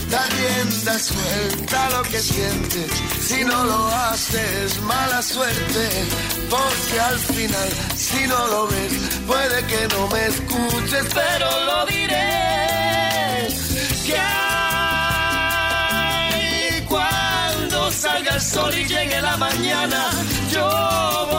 Da 0.10 0.26
rienda 0.26 1.00
suelta 1.00 1.90
lo 1.92 2.04
que 2.04 2.20
sientes. 2.20 2.92
Si 3.22 3.44
no 3.46 3.64
lo 3.64 3.88
haces, 3.88 4.82
mala 4.82 5.22
suerte. 5.22 5.90
Porque 6.50 7.00
al 7.00 7.20
final, 7.20 7.70
si 7.96 8.28
no 8.28 8.48
lo 8.48 8.68
ves, 8.68 8.94
puede 9.26 9.66
que 9.68 9.88
no 9.96 10.08
me 10.10 10.26
escuches, 10.28 11.06
pero 11.14 11.66
lo 11.66 11.86
diré. 11.86 13.48
Que 14.06 14.43
sol 18.44 18.74
y 18.78 18.86
llegue 18.86 19.22
la 19.22 19.38
mañana, 19.38 20.10
yo 20.52 21.33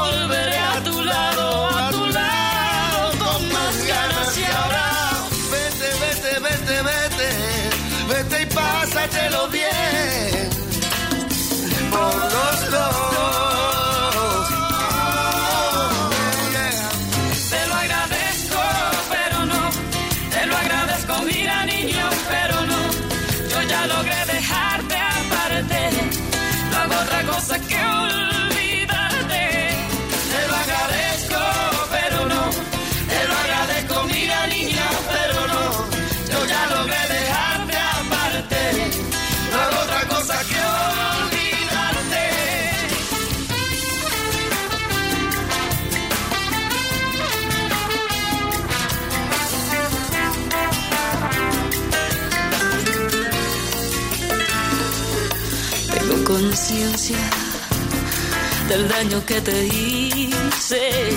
del 58.69 58.89
daño 58.89 59.25
que 59.27 59.41
te 59.41 59.67
hice. 59.67 61.11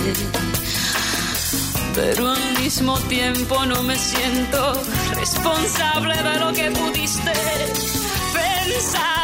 Pero 1.96 2.32
al 2.32 2.60
mismo 2.62 2.98
tiempo 3.02 3.66
no 3.66 3.84
me 3.84 3.98
siento 3.98 4.82
responsable 5.16 6.16
de 6.16 6.40
lo 6.40 6.54
que 6.54 6.72
pudiste 6.72 7.32
pensar 8.34 9.17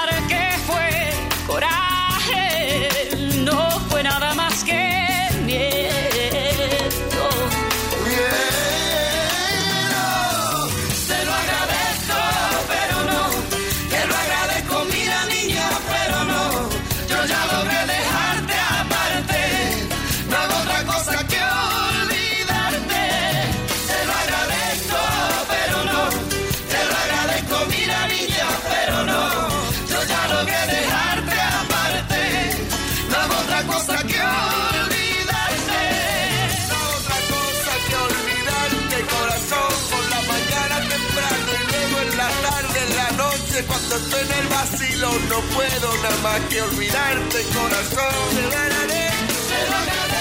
cuando 43.94 44.08
estoy 44.08 44.26
en 44.26 44.44
el 44.44 44.48
vacilo 44.48 45.12
no 45.30 45.40
puedo 45.56 45.98
nada 46.02 46.18
más 46.24 46.40
que 46.50 46.62
olvidarte 46.62 47.44
corazón. 47.54 48.14
los 49.70 50.13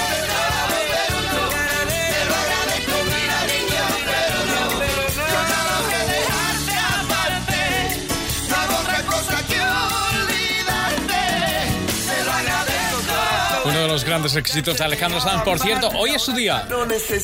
grandes 14.13 14.37
éxitos 14.37 14.77
de 14.77 14.85
Alejandro 14.85 15.23
Sanz. 15.23 15.43
Por 15.43 15.59
cierto, 15.59 15.89
hoy 15.97 16.11
es 16.11 16.21
su 16.21 16.33
día. 16.33 16.69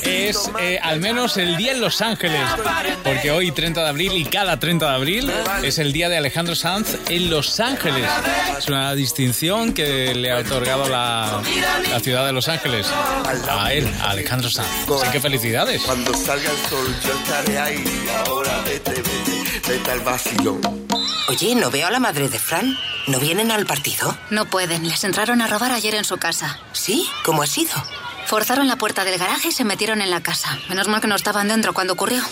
Es 0.05 0.51
eh, 0.59 0.81
al 0.83 1.01
menos 1.01 1.37
el 1.37 1.59
día 1.59 1.73
en 1.73 1.83
Los 1.83 2.01
Ángeles. 2.01 2.41
Porque 3.05 3.31
hoy, 3.31 3.53
30 3.53 3.83
de 3.83 3.89
abril, 3.91 4.13
y 4.15 4.25
cada 4.25 4.59
30 4.59 4.89
de 4.89 4.95
abril, 4.95 5.33
es 5.63 5.79
el 5.79 5.93
día 5.93 6.09
de 6.09 6.17
Alejandro 6.17 6.55
Sanz 6.55 6.97
en 7.11 7.29
Los 7.29 7.61
Ángeles. 7.61 8.09
Es 8.57 8.69
una 8.69 8.95
distinción 8.95 9.75
que 9.75 10.15
le 10.15 10.33
ha 10.33 10.39
otorgado 10.39 10.89
la, 10.89 11.43
la 11.91 12.01
ciudad 12.01 12.25
de 12.25 12.33
Los 12.33 12.49
Ángeles 12.49 12.87
a 13.51 13.71
él, 13.75 13.87
a 14.01 14.13
Alejandro 14.13 14.49
Sanz. 14.49 14.69
Así 15.03 15.13
que 15.13 15.21
felicidades. 15.21 15.83
Cuando 15.83 16.15
salga 16.15 16.51
el 16.51 16.71
sol, 16.71 16.97
yo 17.05 17.13
estaré 17.19 17.59
ahí. 17.59 17.85
Ahora 18.27 18.63
vete, 18.65 18.93
vete, 18.93 19.69
vete 19.69 19.91
al 19.91 20.01
vacío. 20.01 20.88
Oye, 21.29 21.55
¿no 21.55 21.71
veo 21.71 21.87
a 21.87 21.91
la 21.91 22.01
madre 22.01 22.29
de 22.31 22.39
Fran? 22.39 22.75
¿No 23.07 23.21
vienen 23.21 23.51
al 23.51 23.67
partido? 23.67 24.17
No 24.31 24.47
pueden. 24.47 24.89
Les 24.89 25.05
entraron 25.05 25.43
a 25.43 25.47
robar 25.47 25.73
ayer 25.73 25.95
en 25.95 26.05
su 26.05 26.17
casa. 26.17 26.59
¿Sí? 26.73 27.07
¿Cómo 27.23 27.43
ha 27.43 27.47
sido? 27.47 27.73
Forzaron 28.27 28.67
la 28.67 28.77
puerta 28.77 29.05
del 29.05 29.19
garaje 29.19 29.49
y 29.49 29.53
se 29.53 29.65
metieron 29.65 30.01
en 30.01 30.09
la 30.11 30.23
casa. 30.23 30.59
Menos 30.71 30.89
mal 30.89 31.03
que 31.03 31.07
no 31.07 31.17
estaban 31.17 31.49
dentro 31.49 31.75
cuando 31.75 31.93
ocurrió. 31.93 32.23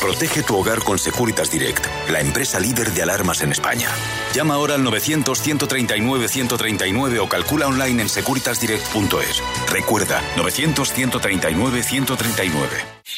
Protege 0.00 0.42
tu 0.42 0.56
hogar 0.56 0.82
con 0.82 0.98
Securitas 0.98 1.52
Direct, 1.52 1.86
la 2.10 2.18
empresa 2.18 2.58
líder 2.58 2.90
de 2.92 3.04
alarmas 3.04 3.42
en 3.42 3.52
España. 3.52 3.88
Llama 4.34 4.54
ahora 4.54 4.74
al 4.74 4.82
900-139-139 4.82 7.20
o 7.20 7.28
calcula 7.28 7.68
online 7.68 8.02
en 8.02 8.08
securitasdirect.es. 8.08 9.40
Recuerda, 9.68 10.20
900-139-139. 10.36 12.68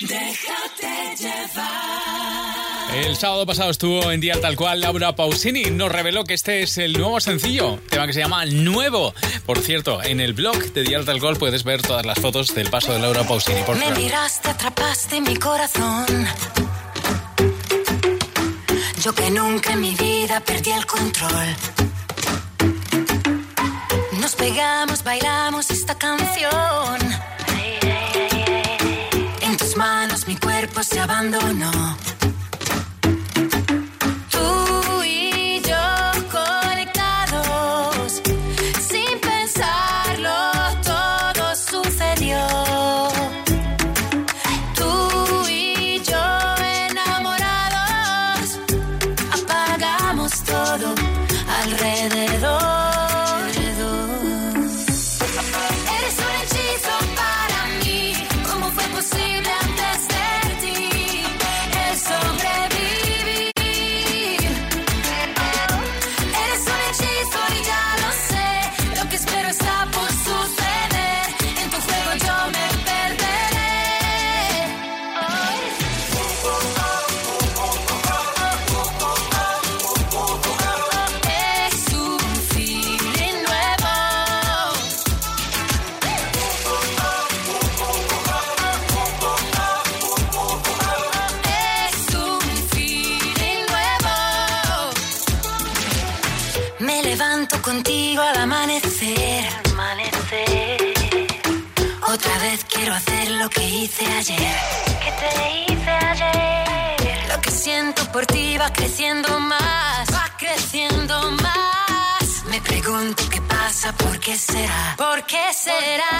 Déjate 0.00 1.16
llevar. 1.16 2.03
El 2.92 3.16
sábado 3.16 3.46
pasado 3.46 3.70
estuvo 3.70 4.10
en 4.10 4.20
Día 4.20 4.40
Tal 4.40 4.56
Cual 4.56 4.80
Laura 4.80 5.16
Pausini. 5.16 5.64
Nos 5.70 5.90
reveló 5.90 6.24
que 6.24 6.34
este 6.34 6.62
es 6.62 6.78
el 6.78 6.92
nuevo 6.92 7.20
sencillo, 7.20 7.78
tema 7.90 8.06
que 8.06 8.12
se 8.12 8.20
llama 8.20 8.44
Nuevo. 8.46 9.14
Por 9.46 9.58
cierto, 9.58 10.02
en 10.02 10.20
el 10.20 10.32
blog 10.32 10.56
de 10.72 10.82
Día 10.82 11.04
Tal 11.04 11.20
Cual 11.20 11.36
puedes 11.36 11.64
ver 11.64 11.82
todas 11.82 12.06
las 12.06 12.18
fotos 12.20 12.54
del 12.54 12.70
paso 12.70 12.92
de 12.92 13.00
Laura 13.00 13.24
Pausini. 13.24 13.62
Por 13.62 13.76
Me 13.76 13.90
miraste, 13.92 14.50
atrapaste 14.50 15.20
mi 15.20 15.36
corazón. 15.36 16.06
Yo 19.02 19.14
que 19.14 19.30
nunca 19.30 19.72
en 19.72 19.80
mi 19.80 19.94
vida 19.94 20.40
perdí 20.40 20.70
el 20.70 20.86
control. 20.86 21.56
Nos 24.20 24.34
pegamos, 24.34 25.04
bailamos 25.04 25.70
esta 25.70 25.94
canción. 25.96 26.98
En 29.42 29.56
tus 29.56 29.76
manos 29.76 30.26
mi 30.26 30.36
cuerpo 30.36 30.82
se 30.82 30.98
abandonó. 31.00 32.13
Hice 103.84 104.06
ayer. 104.06 104.56
¿Qué 105.02 105.12
te 105.20 105.72
hice 105.72 105.90
ayer? 105.90 107.28
Lo 107.28 107.40
que 107.40 107.50
siento 107.50 108.00
por 108.12 108.24
ti 108.24 108.56
va 108.56 108.70
creciendo 108.72 109.38
más, 109.40 110.08
va 110.10 110.26
creciendo 110.38 111.30
más. 111.32 112.44
Me 112.48 112.60
pregunto 112.62 113.22
qué 113.30 113.40
pasa, 113.42 113.92
por 113.92 114.18
qué 114.20 114.36
será, 114.38 114.94
por 114.96 115.26
qué 115.26 115.52
será. 115.52 116.14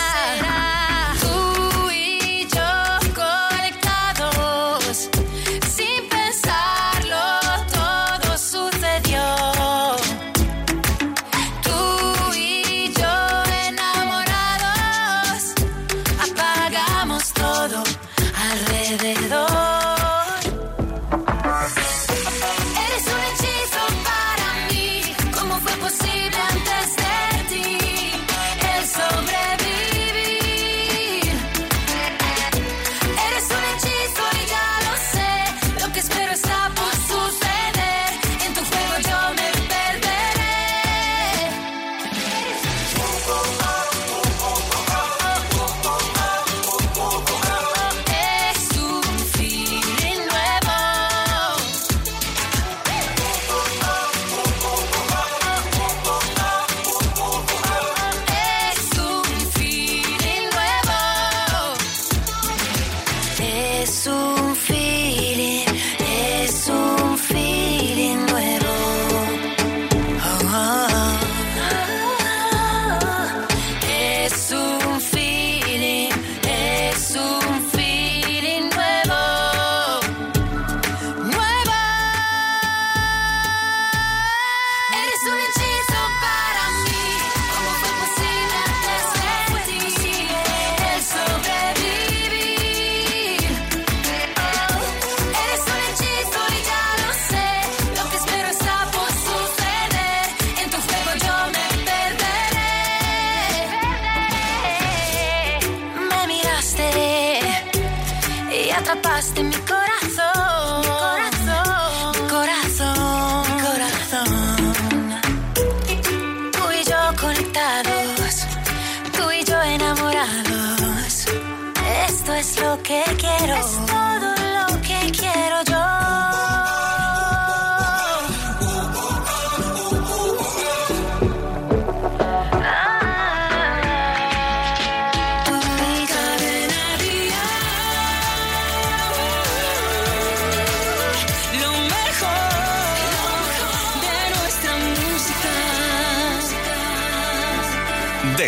¿Por? 1.21 1.71
Tú 1.71 1.74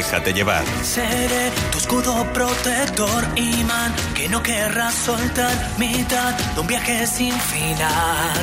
Déjate 0.07 0.33
llevar. 0.33 0.65
Seré 0.85 1.51
tu 1.73 1.79
escudo 1.79 2.33
protector, 2.33 3.25
imán, 3.35 3.93
que 4.15 4.29
no 4.29 4.41
querrás 4.41 4.95
soltar, 4.95 5.53
mitad 5.79 6.33
de 6.55 6.61
un 6.61 6.67
viaje 6.69 7.09
sin 7.09 7.33
final. 7.33 8.39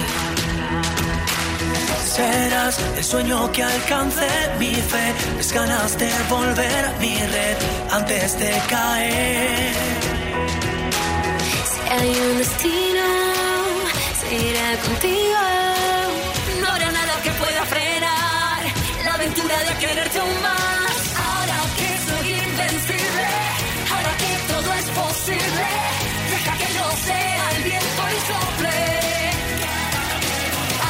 Serás 2.06 2.78
el 2.98 3.04
sueño 3.06 3.50
que 3.54 3.64
alcance 3.64 4.28
mi 4.60 4.76
fe, 4.76 5.14
mis 5.38 5.54
ganas 5.54 5.98
de 5.98 6.12
volver 6.30 6.86
a 6.86 6.92
mi 7.00 7.18
red 7.18 7.58
antes 7.92 8.38
de 8.40 8.52
caer. 8.68 9.74
Si 11.72 11.94
hay 11.94 12.10
un 12.10 12.38
destino, 12.40 13.08
será 14.20 14.82
contigo. 14.86 15.44
No 16.60 16.68
habrá 16.68 16.92
nada 16.92 17.14
que 17.24 17.32
pueda 17.32 17.64
frenar 17.68 18.64
la 19.06 19.14
aventura 19.14 19.58
de 19.64 19.78
quererte 19.80 20.20
aún 20.20 20.42
más. 20.42 20.63
Deja 25.32 26.58
que 26.58 26.74
yo 26.74 26.92
sea 27.06 27.52
el 27.56 27.64
viento 27.64 28.04
y 28.10 28.20
sople. 28.28 28.78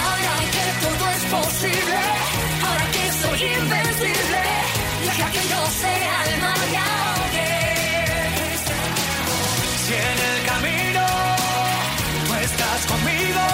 Ahora 0.01 0.33
que 0.53 0.65
todo 0.85 1.09
es 1.11 1.23
posible, 1.37 1.99
ahora 2.65 2.85
que 2.91 3.11
soy 3.21 3.43
invencible, 3.61 4.43
deja 5.05 5.31
que 5.31 5.43
yo 5.51 5.61
sea 5.81 6.23
el 6.25 6.41
mar 6.41 6.57
y 6.71 6.75
ahogue. 6.75 7.51
Si 9.85 9.93
en 9.93 10.19
el 10.29 10.45
camino 10.47 11.05
tú 12.25 12.33
estás 12.33 12.85
conmigo, 12.87 13.45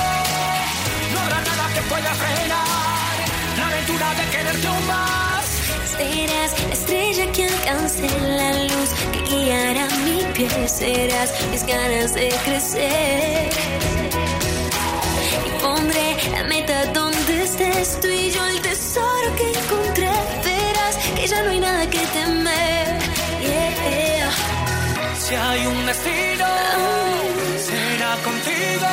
no 1.13 1.19
habrá 1.19 1.41
nada 1.41 1.73
que 1.73 1.81
pueda 1.81 2.13
frenar 2.13 3.15
la 3.57 3.67
aventura 3.67 4.13
de 4.15 4.29
quererte 4.31 4.67
aún 4.67 4.87
más. 4.87 5.28
Serás 5.99 6.53
la 6.65 6.73
estrella 6.73 7.29
que 7.33 7.43
alcance 7.43 8.07
la 8.37 8.53
luz 8.63 8.89
que 9.11 9.21
guiará 9.29 9.85
mi 10.05 10.23
pie. 10.33 10.49
Serás 10.65 11.29
mis 11.51 11.65
ganas 11.65 12.13
de 12.13 12.29
crecer. 12.45 13.49
Y 15.45 15.61
pondré 15.61 16.15
la 16.31 16.43
meta 16.45 16.85
donde 16.93 17.43
estés 17.43 17.99
tú 17.99 18.07
y 18.07 18.31
yo 18.31 18.41
el 18.45 18.61
tesoro 18.61 19.35
que 19.35 19.49
encontré. 19.59 20.09
Verás 20.45 20.95
que 21.17 21.27
ya 21.27 21.43
no 21.43 21.49
hay 21.49 21.59
nada 21.59 21.85
que 21.89 21.99
temer. 22.15 22.87
Yeah. 23.41 24.31
Si 25.19 25.35
hay 25.35 25.65
un 25.65 25.85
destino, 25.85 26.47
será 27.67 28.11
contigo. 28.23 28.87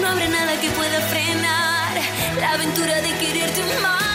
No 0.00 0.08
habrá 0.10 0.28
nada 0.28 0.52
que 0.60 0.70
pueda 0.70 1.00
frenar 1.12 1.92
la 2.38 2.52
aventura 2.52 2.94
de 3.02 3.10
quererte 3.18 3.62
más. 3.82 4.07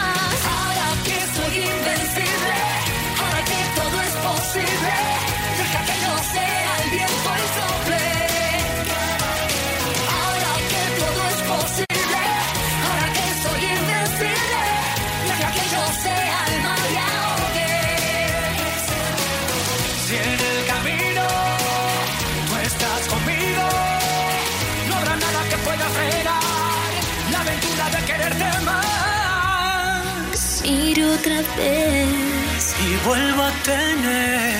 Y 31.55 32.95
vuelvo 33.05 33.43
a 33.43 33.51
tener. 33.63 34.57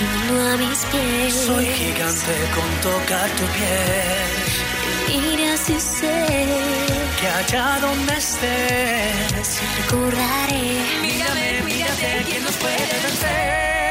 mundo 0.00 0.50
a 0.50 0.56
mis 0.56 0.78
pies. 0.86 1.34
Soy 1.46 1.66
gigante 1.66 2.34
con 2.54 2.70
tocar 2.80 3.28
tu 3.30 3.44
piel. 3.56 5.22
Mira 5.22 5.56
si 5.56 5.78
sé 5.78 6.26
Que 7.20 7.28
allá 7.28 7.78
donde 7.80 8.14
estés, 8.16 9.60
recordaré. 9.78 10.80
mírame, 11.02 11.62
mírate, 11.66 12.24
¿quién 12.26 12.42
nos 12.42 12.56
puede 12.56 12.78
vencer? 13.04 13.81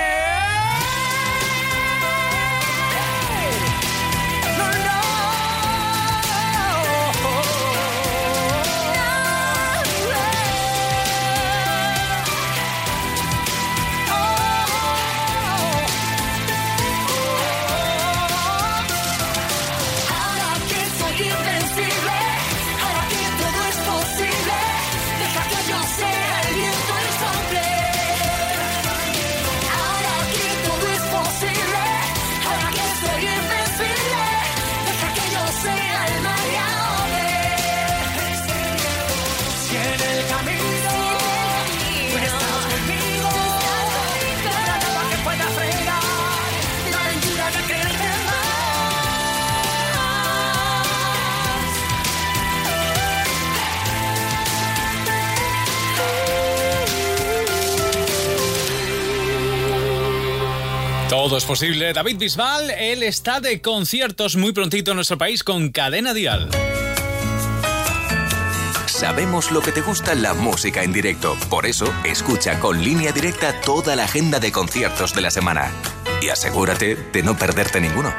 Todo 61.32 61.38
es 61.38 61.46
posible. 61.46 61.94
David 61.94 62.18
Bisbal, 62.18 62.72
él 62.72 63.04
está 63.04 63.40
de 63.40 63.62
conciertos 63.62 64.36
muy 64.36 64.52
prontito 64.52 64.92
en 64.92 64.96
nuestro 64.96 65.18
país 65.18 65.46
con 65.46 65.70
Cadena 65.70 66.14
Dial. 66.14 66.50
Sabemos 68.86 69.50
lo 69.50 69.62
que 69.62 69.72
te 69.72 69.80
gusta 69.80 70.14
la 70.14 70.34
música 70.34 70.84
en 70.84 70.92
directo. 70.92 71.38
Por 71.50 71.66
eso, 71.66 71.86
escucha 72.04 72.60
con 72.60 72.84
línea 72.84 73.14
directa 73.14 73.62
toda 73.62 73.96
la 73.96 74.04
agenda 74.04 74.42
de 74.42 74.52
conciertos 74.52 75.16
de 75.16 75.22
la 75.22 75.32
semana. 75.32 75.72
Y 76.22 76.28
asegúrate 76.28 76.98
de 76.98 77.24
no 77.24 77.38
perderte 77.38 77.80
ninguno. 77.80 78.14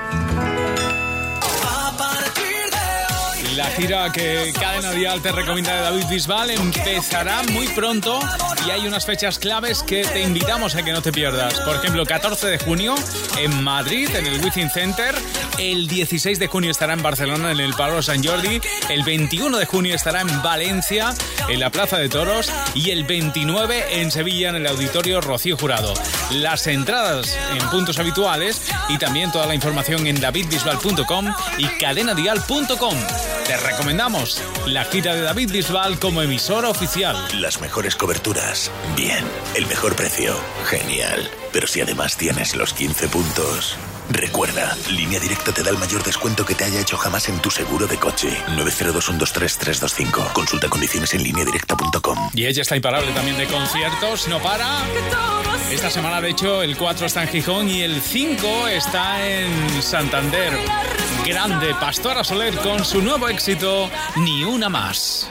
La 3.57 3.67
gira 3.67 4.11
que 4.11 4.51
Cadena 4.59 4.93
Dial 4.93 5.21
te 5.21 5.31
recomienda 5.31 5.77
de 5.77 5.83
David 5.83 6.07
Bisbal 6.09 6.51
empezará 6.51 7.43
muy 7.43 7.69
pronto 7.69 8.19
y 8.67 8.71
hay 8.71 8.87
unas 8.87 9.05
fechas 9.05 9.39
claves 9.39 9.83
que 9.83 10.05
te 10.05 10.23
invitamos 10.23 10.75
a 10.75 10.83
que 10.83 10.93
no 10.93 11.03
te 11.03 11.13
pierdas. 11.13 11.61
Por 11.61 11.77
ejemplo, 11.77 12.07
14 12.07 12.47
de 12.47 12.59
junio 12.59 12.95
en 13.39 13.63
Madrid, 13.63 14.09
en 14.15 14.27
el 14.27 14.43
Within 14.43 14.71
Center. 14.71 15.15
El 15.59 15.87
16 15.87 16.39
de 16.39 16.47
junio 16.47 16.71
estará 16.71 16.95
en 16.95 17.03
Barcelona, 17.03 17.51
en 17.51 17.61
el 17.61 17.75
Palo 17.75 18.01
San 18.01 18.25
Jordi. 18.25 18.59
El 18.89 19.03
21 19.03 19.59
de 19.59 19.67
junio 19.67 19.95
estará 19.95 20.23
en 20.23 20.43
Valencia, 20.43 21.13
en 21.49 21.61
la 21.61 21.69
Plaza 21.69 21.99
de 21.99 22.09
Toros. 22.09 22.51
Y 22.75 22.91
el 22.91 23.05
29 23.05 24.01
en 24.01 24.11
Sevilla, 24.11 24.49
en 24.49 24.57
el 24.57 24.67
Auditorio 24.67 25.21
Rocío 25.21 25.59
Jurado. 25.59 25.93
Las 26.31 26.67
entradas 26.67 27.37
en 27.53 27.69
puntos 27.69 27.99
habituales 27.99 28.63
y 28.89 28.97
también 28.97 29.31
toda 29.31 29.47
la 29.47 29.55
información 29.55 30.07
en 30.07 30.21
davidbisbal.com 30.21 31.35
y 31.59 31.67
cadenadial.com. 31.79 32.97
Te 33.53 33.59
recomendamos 33.59 34.43
la 34.65 34.87
gira 34.87 35.15
de 35.15 35.21
David 35.21 35.53
Bisbal 35.53 35.99
como 35.99 36.23
emisora 36.23 36.71
oficial. 36.71 37.15
Las 37.39 37.61
mejores 37.61 37.97
coberturas. 37.97 38.71
Bien. 38.97 39.27
El 39.55 39.67
mejor 39.67 39.95
precio. 39.95 40.35
Genial. 40.65 41.31
Pero 41.53 41.67
si 41.67 41.83
además 41.83 42.17
tienes 42.17 42.57
los 42.57 42.73
15 42.73 43.09
puntos. 43.09 43.77
Recuerda, 44.13 44.77
Línea 44.91 45.19
Directa 45.19 45.53
te 45.53 45.63
da 45.63 45.71
el 45.71 45.79
mayor 45.79 46.03
descuento 46.03 46.45
que 46.45 46.55
te 46.55 46.65
haya 46.65 46.81
hecho 46.81 46.99
jamás 46.99 47.31
en 47.31 47.41
tu 47.41 47.51
seguro 47.51 47.87
de 47.87 47.97
coche. 47.99 48.29
902-123-325. 48.49 50.35
Consulta 50.35 50.69
condiciones 50.69 51.15
en 51.15 51.23
lineadirecta.com. 51.23 52.31
Y 52.35 52.45
ella 52.45 52.61
está 52.61 52.77
imparable 52.77 53.11
también 53.13 53.39
de 53.39 53.47
conciertos, 53.47 54.29
no 54.29 54.39
para. 54.41 54.69
Esta 55.71 55.89
semana, 55.89 56.21
de 56.21 56.29
hecho, 56.29 56.63
el 56.63 56.77
4 56.77 57.07
está 57.07 57.23
en 57.23 57.29
Gijón 57.31 57.71
y 57.71 57.81
el 57.81 58.03
5 58.03 58.69
está 58.69 59.27
en 59.27 59.83
Santander. 59.83 60.53
Grande 61.27 61.75
Pastora 61.81 62.23
Soler 62.23 62.55
con 62.57 62.85
su 62.85 63.01
nuevo 63.01 63.29
éxito, 63.29 63.91
Ni 64.17 64.45
una 64.45 64.69
más. 64.69 65.31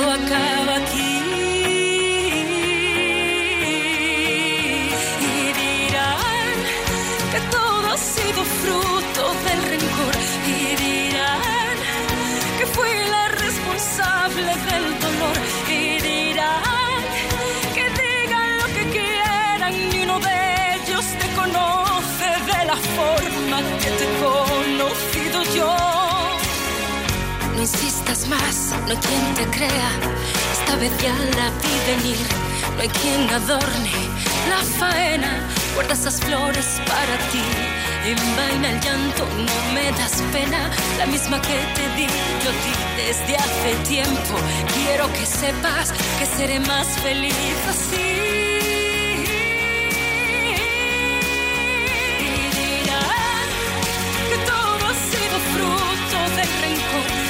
acaba 0.09 0.75
aquí. 0.77 1.13
Y 5.19 5.53
dirán 5.61 6.53
que 7.31 7.39
todo 7.51 7.85
ha 7.91 7.97
sido 7.97 8.43
fruto 8.43 9.33
del 9.45 9.61
rencor. 9.69 10.00
No 28.85 28.91
hay 28.91 28.97
quien 28.97 29.33
te 29.35 29.45
crea. 29.57 29.91
Esta 30.53 30.75
vez 30.75 30.91
ya 31.01 31.13
la 31.37 31.49
vi 31.61 31.75
venir. 31.91 32.27
No 32.75 32.81
hay 32.81 32.89
quien 32.89 33.29
adorne 33.29 33.91
la 34.49 34.61
faena. 34.79 35.47
Guarda 35.73 35.93
esas 35.93 36.19
flores 36.19 36.81
para 36.87 37.15
ti. 37.31 37.43
Envaina 38.05 38.71
el 38.71 38.79
llanto, 38.81 39.25
no 39.25 39.73
me 39.73 39.91
das 39.91 40.21
pena. 40.31 40.69
La 40.97 41.05
misma 41.05 41.41
que 41.41 41.57
te 41.75 41.85
di 41.95 42.07
yo 42.43 42.51
ti 42.63 42.73
desde 42.97 43.35
hace 43.35 43.75
tiempo. 43.87 44.35
Quiero 44.73 45.11
que 45.13 45.25
sepas 45.25 45.93
que 46.19 46.25
seré 46.25 46.59
más 46.59 46.87
feliz 47.03 47.57
así. 47.69 48.31
Fruto 55.53 56.35
del 56.35 56.49
rencor. 56.61 57.20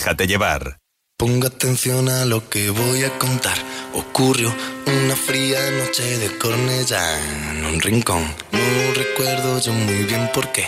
Déjate 0.00 0.26
llevar. 0.26 0.78
Ponga 1.18 1.48
atención 1.48 2.08
a 2.08 2.24
lo 2.24 2.48
que 2.48 2.70
voy 2.70 3.04
a 3.04 3.18
contar. 3.18 3.58
Ocurrió 3.92 4.50
una 4.86 5.14
fría 5.14 5.58
noche 5.72 6.16
de 6.16 6.38
Cornellá 6.38 7.04
en 7.50 7.66
un 7.66 7.78
rincón. 7.82 8.22
No 8.50 8.94
recuerdo 8.94 9.60
yo 9.60 9.74
muy 9.74 10.04
bien 10.04 10.30
por 10.32 10.50
qué 10.52 10.66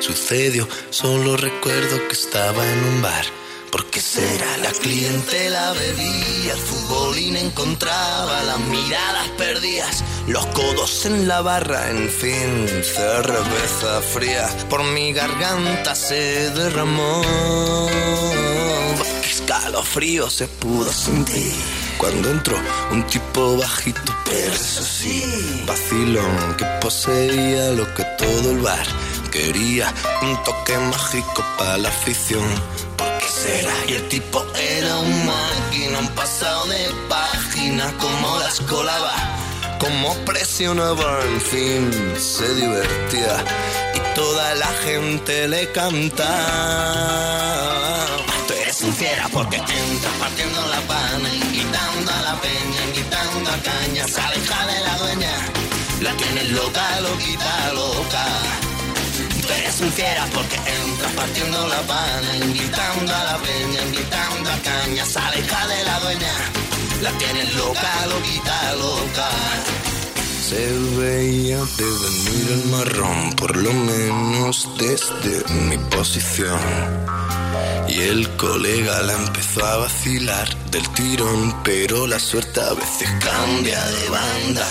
sucedió. 0.00 0.66
Solo 0.90 1.36
recuerdo 1.36 2.08
que 2.08 2.14
estaba 2.14 2.68
en 2.72 2.78
un 2.82 3.02
bar. 3.02 3.24
Porque 3.72 4.00
será 4.02 4.58
la 4.58 4.70
clientela 4.70 5.72
bebía, 5.72 6.52
el 6.52 6.58
futbolín 6.58 7.36
encontraba 7.38 8.42
las 8.42 8.60
miradas 8.60 9.28
perdidas, 9.38 10.04
los 10.26 10.44
codos 10.48 11.06
en 11.06 11.26
la 11.26 11.40
barra, 11.40 11.90
en 11.90 12.10
fin, 12.10 12.68
cerveza 12.84 14.02
fría 14.02 14.46
por 14.68 14.84
mi 14.84 15.14
garganta 15.14 15.94
se 15.94 16.50
derramó. 16.50 17.22
Escalofrío 19.24 20.28
se 20.28 20.46
pudo 20.48 20.92
sentir 20.92 21.54
cuando 21.96 22.30
entró 22.30 22.58
un 22.90 23.06
tipo 23.06 23.56
bajito, 23.56 24.14
pero 24.26 24.52
eso 24.52 24.82
sí, 24.82 25.64
vacilón 25.66 26.56
que 26.58 26.66
poseía 26.82 27.70
lo 27.72 27.86
que 27.94 28.04
todo 28.18 28.50
el 28.50 28.58
bar 28.58 28.86
quería, 29.30 29.92
un 30.20 30.42
toque 30.44 30.76
mágico 30.76 31.42
para 31.56 31.78
la 31.78 31.88
afición. 31.88 32.44
¿Por 32.96 33.18
qué 33.18 33.26
será? 33.26 33.72
Y 33.88 33.92
el 33.94 34.08
tipo 34.08 34.44
era 34.56 34.96
un 34.98 35.26
máquina, 35.26 35.98
un 35.98 36.08
pasado 36.08 36.66
de 36.66 36.90
página, 37.08 37.92
como 37.98 38.38
las 38.38 38.60
colaba, 38.60 39.14
como 39.78 40.14
presionaba, 40.24 41.20
en 41.24 41.40
fin, 41.40 41.90
se 42.18 42.54
divertía 42.54 43.44
y 43.94 44.14
toda 44.14 44.54
la 44.54 44.68
gente 44.84 45.48
le 45.48 45.70
cantaba. 45.72 46.26
Tú 48.46 48.52
eres 48.54 48.84
fiera 48.96 49.28
porque 49.32 49.56
entras 49.56 50.14
partiendo 50.20 50.66
la 50.66 50.80
pana, 50.82 51.30
quitando 51.52 52.12
a 52.12 52.22
la 52.22 52.40
peña, 52.40 52.92
quitando 52.94 53.50
a 53.50 53.56
caña, 53.58 54.08
se 54.08 54.20
aleja 54.20 54.66
de 54.66 54.80
la 54.80 54.98
dueña, 54.98 55.34
la 56.00 56.16
tienes 56.16 56.50
loca, 56.50 57.00
loquita, 57.00 57.72
loca. 57.74 58.61
Tú 59.82 59.88
eres 59.88 59.90
un 59.90 59.92
fiera 59.92 60.26
porque 60.32 60.56
entras 60.56 61.12
partiendo 61.12 61.66
la 61.66 61.80
pana, 61.82 62.36
invitando 62.36 63.14
a 63.14 63.24
la 63.24 63.38
peña, 63.38 63.82
invitando 63.82 64.50
a 64.50 64.58
caña, 64.58 65.04
sale 65.04 65.42
de 65.42 65.84
la 65.84 65.98
dueña, 65.98 66.32
la 67.02 67.10
tienes 67.18 67.52
loca, 67.54 68.06
loquita, 68.06 68.74
loca. 68.76 69.28
Se 70.48 70.70
veía 70.98 71.56
de 71.56 71.90
venir 72.04 72.52
el 72.52 72.64
marrón, 72.70 73.32
por 73.32 73.56
lo 73.56 73.72
menos 73.72 74.68
desde 74.78 75.52
mi 75.52 75.78
posición. 75.90 76.60
Y 77.88 78.02
el 78.02 78.28
colega 78.36 79.02
la 79.02 79.14
empezó 79.14 79.66
a 79.66 79.78
vacilar 79.78 80.48
del 80.70 80.88
tirón, 80.90 81.60
pero 81.64 82.06
la 82.06 82.20
suerte 82.20 82.60
a 82.60 82.72
veces 82.74 83.10
cambia 83.20 83.84
de 83.84 84.08
banda. 84.08 84.68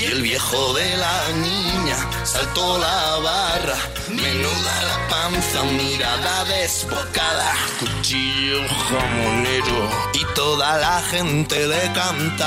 Y 0.00 0.04
el 0.04 0.22
viejo 0.22 0.72
de 0.72 0.96
la 0.96 1.28
niña 1.42 1.96
saltó 2.24 2.78
la 2.78 3.18
barra, 3.18 3.76
menuda 4.08 4.82
la 4.88 5.08
panza, 5.10 5.62
mirada 5.64 6.44
desbocada, 6.46 7.52
cuchillo 7.78 8.66
jamonero 8.88 9.90
y 10.14 10.24
toda 10.34 10.78
la 10.78 11.02
gente 11.02 11.66
le 11.66 11.92
cantaba. 11.92 12.40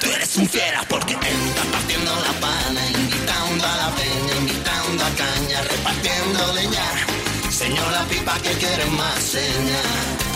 Tú 0.00 0.10
eres 0.10 0.36
un 0.38 0.48
fiera 0.48 0.82
porque 0.88 1.12
entras 1.12 1.66
partiendo 1.70 2.10
la 2.16 2.32
pana, 2.40 2.84
invitando 2.88 3.64
a 3.64 3.76
la 3.76 3.90
peña, 3.94 4.34
invitando 4.40 5.04
a 5.04 5.10
caña, 5.10 5.62
repartiendo 5.62 6.52
leña. 6.54 7.06
Señora 7.48 8.04
pipa 8.10 8.34
que 8.40 8.50
quiere 8.54 8.86
más 8.86 9.22
señas. 9.22 10.27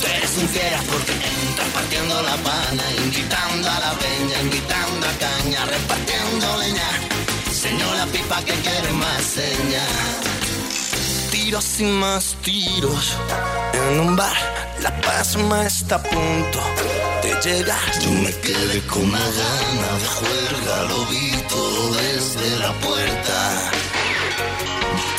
Tú 0.00 0.06
eres 0.06 0.36
un 0.38 0.48
fiera 0.48 0.80
porque 0.90 1.12
entras 1.12 1.68
partiendo 1.74 2.22
la 2.22 2.36
pana, 2.36 2.84
invitando 3.04 3.70
a 3.70 3.80
la 3.80 3.92
peña, 3.98 4.40
invitando 4.40 5.06
a 5.06 5.12
caña, 5.26 5.64
repartiendo 5.66 6.56
leña. 6.56 6.90
Señora 7.52 8.06
pipa 8.06 8.42
que 8.44 8.54
quiere 8.54 8.92
más 8.92 9.22
señas. 9.22 9.88
Tiros 11.30 11.80
y 11.80 11.84
más 11.84 12.36
tiros 12.42 13.16
en 13.74 14.00
un 14.00 14.16
bar. 14.16 14.36
La 14.82 14.98
pasma 15.02 15.66
está 15.66 15.96
a 15.96 16.02
punto 16.02 16.60
de 17.22 17.34
llegar. 17.44 18.00
Yo 18.00 18.10
me 18.10 18.32
quedé 18.40 18.80
con 18.86 19.02
una 19.02 19.18
gana 19.18 19.88
de 20.00 20.06
juerga, 20.16 20.82
lo 20.88 21.04
vi 21.06 21.30
todo 21.48 21.94
desde 21.94 22.58
la 22.58 22.72
puerta. 22.80 23.79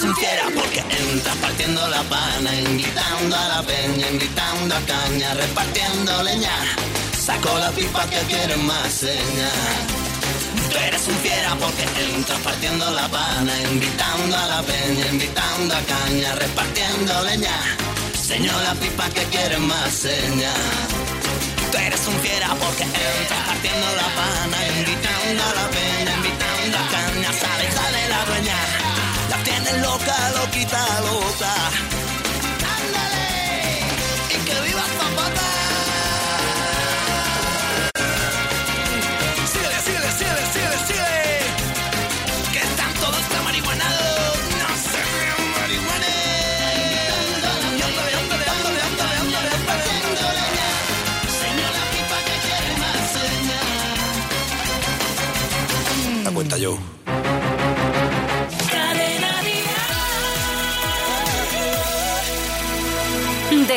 Fiera 0.00 0.44
porque 0.54 0.80
entras 0.80 1.36
partiendo 1.36 1.86
la 1.88 2.02
pana, 2.04 2.58
invitando 2.58 3.36
a 3.36 3.48
la 3.48 3.62
peña, 3.62 4.08
invitando 4.08 4.74
a 4.74 4.80
caña, 4.80 5.34
repartiendo 5.34 6.22
leña. 6.22 6.56
Saco 7.18 7.58
la 7.58 7.70
pipa 7.70 8.06
que 8.08 8.18
quiere 8.20 8.56
más 8.56 8.90
señas. 8.92 9.52
Tú 10.70 10.78
eres 10.78 11.06
un 11.06 11.14
fiera 11.16 11.54
porque 11.56 11.84
entras 12.14 12.40
partiendo 12.40 12.90
la 12.92 13.08
pana, 13.08 13.52
invitando 13.70 14.36
a 14.36 14.46
la 14.46 14.62
peña, 14.62 15.06
invitando 15.12 15.74
a 15.74 15.80
caña, 15.82 16.34
repartiendo 16.34 17.22
leña. 17.24 17.56
Señor 18.14 18.60
la 18.62 18.74
pipa 18.74 19.06
que 19.10 19.24
quiere 19.24 19.58
más 19.58 19.92
señas. 19.92 20.56
Tú 21.70 21.76
eres 21.76 22.06
un 22.08 22.18
fiera 22.20 22.48
porque 22.54 22.84
entras 22.84 23.42
partiendo 23.46 23.86
la 23.96 24.08
pana, 24.18 24.58
invitando 24.78 25.42
a 25.44 25.54
la 25.60 25.68
peña, 25.68 26.09
loca, 29.78 30.30
loquita, 30.36 30.82
loca. 31.00 31.54
¡Ándale! 32.76 33.86
¡Y 34.30 34.36
que 34.46 34.56
viva 34.66 34.84
Zapata! 34.98 35.48
Síguele, 39.52 39.78
síguele, 39.86 40.10
síguele, 40.18 40.44
síguele, 40.52 40.78
síguele. 40.88 41.24
Que 42.52 42.58
están 42.58 42.92
todos 42.94 43.22
tan 43.28 43.42
marihuanados. 43.44 44.38
No 44.60 44.68
se 44.90 45.00
vean 45.06 45.42
marihuanes. 45.56 47.10
Ándale, 47.50 48.12
ándale, 48.20 48.46
ándale, 48.50 48.80
ándale, 48.86 49.20
ándale, 49.20 49.50
ándale. 49.56 50.42
Señora 51.40 51.82
pipa 51.92 52.18
que 52.26 52.36
quiere 52.44 52.70
más 52.82 53.02
señal. 53.14 53.74
La 56.24 56.30
cuenta 56.32 56.56
yo. 56.58 56.72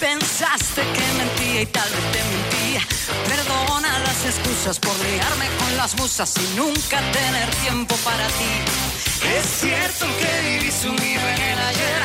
Pensaste 0.00 0.82
que 0.82 1.12
mentía 1.16 1.62
y 1.62 1.66
tal 1.66 1.88
vez 1.88 2.12
te 2.12 2.22
mentía. 2.24 2.82
Perdona 3.28 3.98
las 4.00 4.24
excusas 4.26 4.78
por 4.78 4.94
liarme 4.98 5.46
con 5.58 5.76
las 5.78 5.96
musas 5.96 6.34
y 6.36 6.56
nunca 6.56 7.00
tener 7.12 7.48
tiempo 7.62 7.94
para 8.04 8.26
ti. 8.26 8.52
Es 9.38 9.46
cierto 9.60 10.06
que 10.18 10.48
viví 10.48 10.70
sumido 10.70 11.22
en 11.28 11.40
el 11.40 11.58
ayer, 11.58 12.02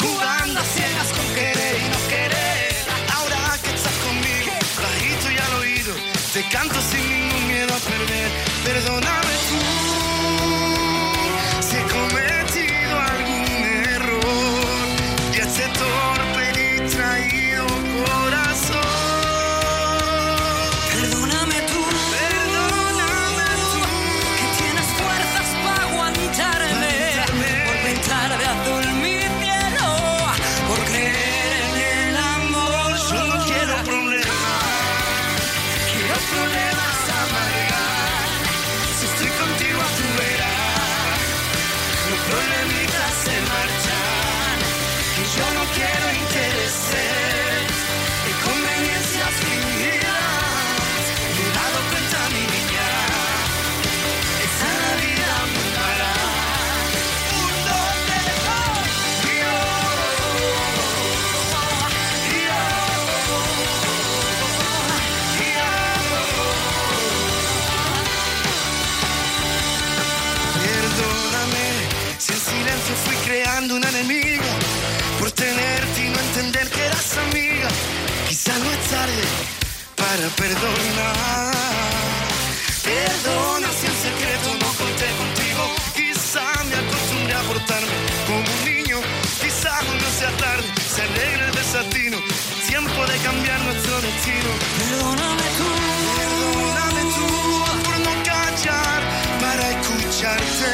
jugando 0.00 0.60
a 0.60 0.64
ciegas 0.64 1.08
con 1.08 1.34
querer 1.34 1.76
y 1.80 1.88
no 1.90 2.08
querer. 2.08 2.76
Ahora 3.14 3.58
que 3.62 3.74
estás 3.74 3.96
conmigo, 4.06 4.52
bajito 4.82 5.30
y 5.30 5.38
al 5.38 5.54
oído, 5.60 5.94
te 6.32 6.48
canto 6.48 6.80
sin 6.80 7.06
ningún 7.06 7.46
miedo 7.48 7.74
a 7.74 7.78
perder. 7.78 8.30
Perdóname 8.64 9.34
tú, 9.50 10.13
It's 16.84 16.98
not 16.98 17.32
you. 17.32 17.43
perdona. 80.30 81.50
Perdona 82.82 83.68
si 83.78 83.86
en 83.86 83.96
secreto 84.06 84.48
no 84.60 84.68
conté 84.80 85.08
contigo. 85.22 85.62
Quizá 85.94 86.44
me 86.68 86.76
acostumbré 86.76 87.34
a 87.34 87.42
portarme 87.42 87.96
como 88.26 88.38
un 88.38 88.64
niño. 88.64 88.98
Quizá 89.40 89.82
no 89.82 90.08
sea 90.18 90.30
tarde, 90.36 90.66
se 90.94 91.02
alegra 91.02 91.46
el 91.48 91.54
desatino. 91.54 92.18
Tiempo 92.66 93.06
de 93.06 93.16
cambiar 93.18 93.60
nuestro 93.60 94.00
destino. 94.00 94.50
Perdóname 94.78 95.46
tú. 95.58 95.68
Perdóname 96.18 97.02
tú 97.16 97.28
por 97.84 97.98
no 98.06 98.12
callar 98.24 99.00
para 99.40 99.70
escucharte. 99.70 100.73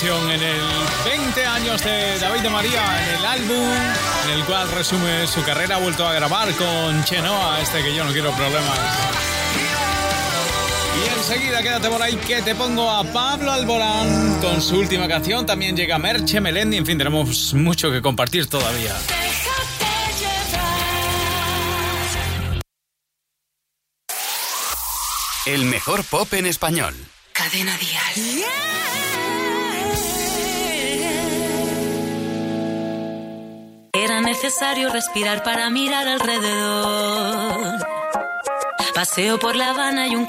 en 0.00 0.42
el 0.42 0.60
20 1.04 1.44
años 1.44 1.84
de 1.84 2.18
David 2.18 2.40
de 2.40 2.48
María, 2.48 2.82
en 3.02 3.14
el 3.14 3.24
álbum 3.26 3.70
en 4.24 4.30
el 4.30 4.42
cual 4.46 4.70
resume 4.70 5.26
su 5.26 5.44
carrera, 5.44 5.76
ha 5.76 5.78
vuelto 5.78 6.08
a 6.08 6.14
grabar 6.14 6.50
con 6.54 7.04
Chenoa, 7.04 7.60
este 7.60 7.82
que 7.82 7.94
yo 7.94 8.02
no 8.02 8.10
quiero 8.10 8.32
problemas. 8.32 8.78
Y 10.96 11.18
enseguida 11.18 11.62
quédate 11.62 11.90
por 11.90 12.00
ahí 12.00 12.16
que 12.16 12.40
te 12.40 12.54
pongo 12.54 12.90
a 12.90 13.04
Pablo 13.04 13.52
Alborán 13.52 14.40
con 14.40 14.62
su 14.62 14.78
última 14.78 15.06
canción, 15.06 15.44
también 15.44 15.76
llega 15.76 15.98
Merche 15.98 16.40
Melendi, 16.40 16.78
en 16.78 16.86
fin, 16.86 16.96
tenemos 16.96 17.52
mucho 17.52 17.90
que 17.90 18.00
compartir 18.00 18.46
todavía. 18.46 18.96
El 25.44 25.66
mejor 25.66 26.02
pop 26.04 26.32
en 26.32 26.46
español. 26.46 26.94
Cadena 27.34 27.76
Díaz. 27.76 28.42
necesario 34.42 34.88
respirar 34.88 35.44
para 35.44 35.70
mirar 35.70 36.08
alrededor. 36.08 37.78
Paseo 38.92 39.38
por 39.38 39.54
La 39.54 39.70
Habana 39.70 40.08
y 40.08 40.16
un 40.16 40.20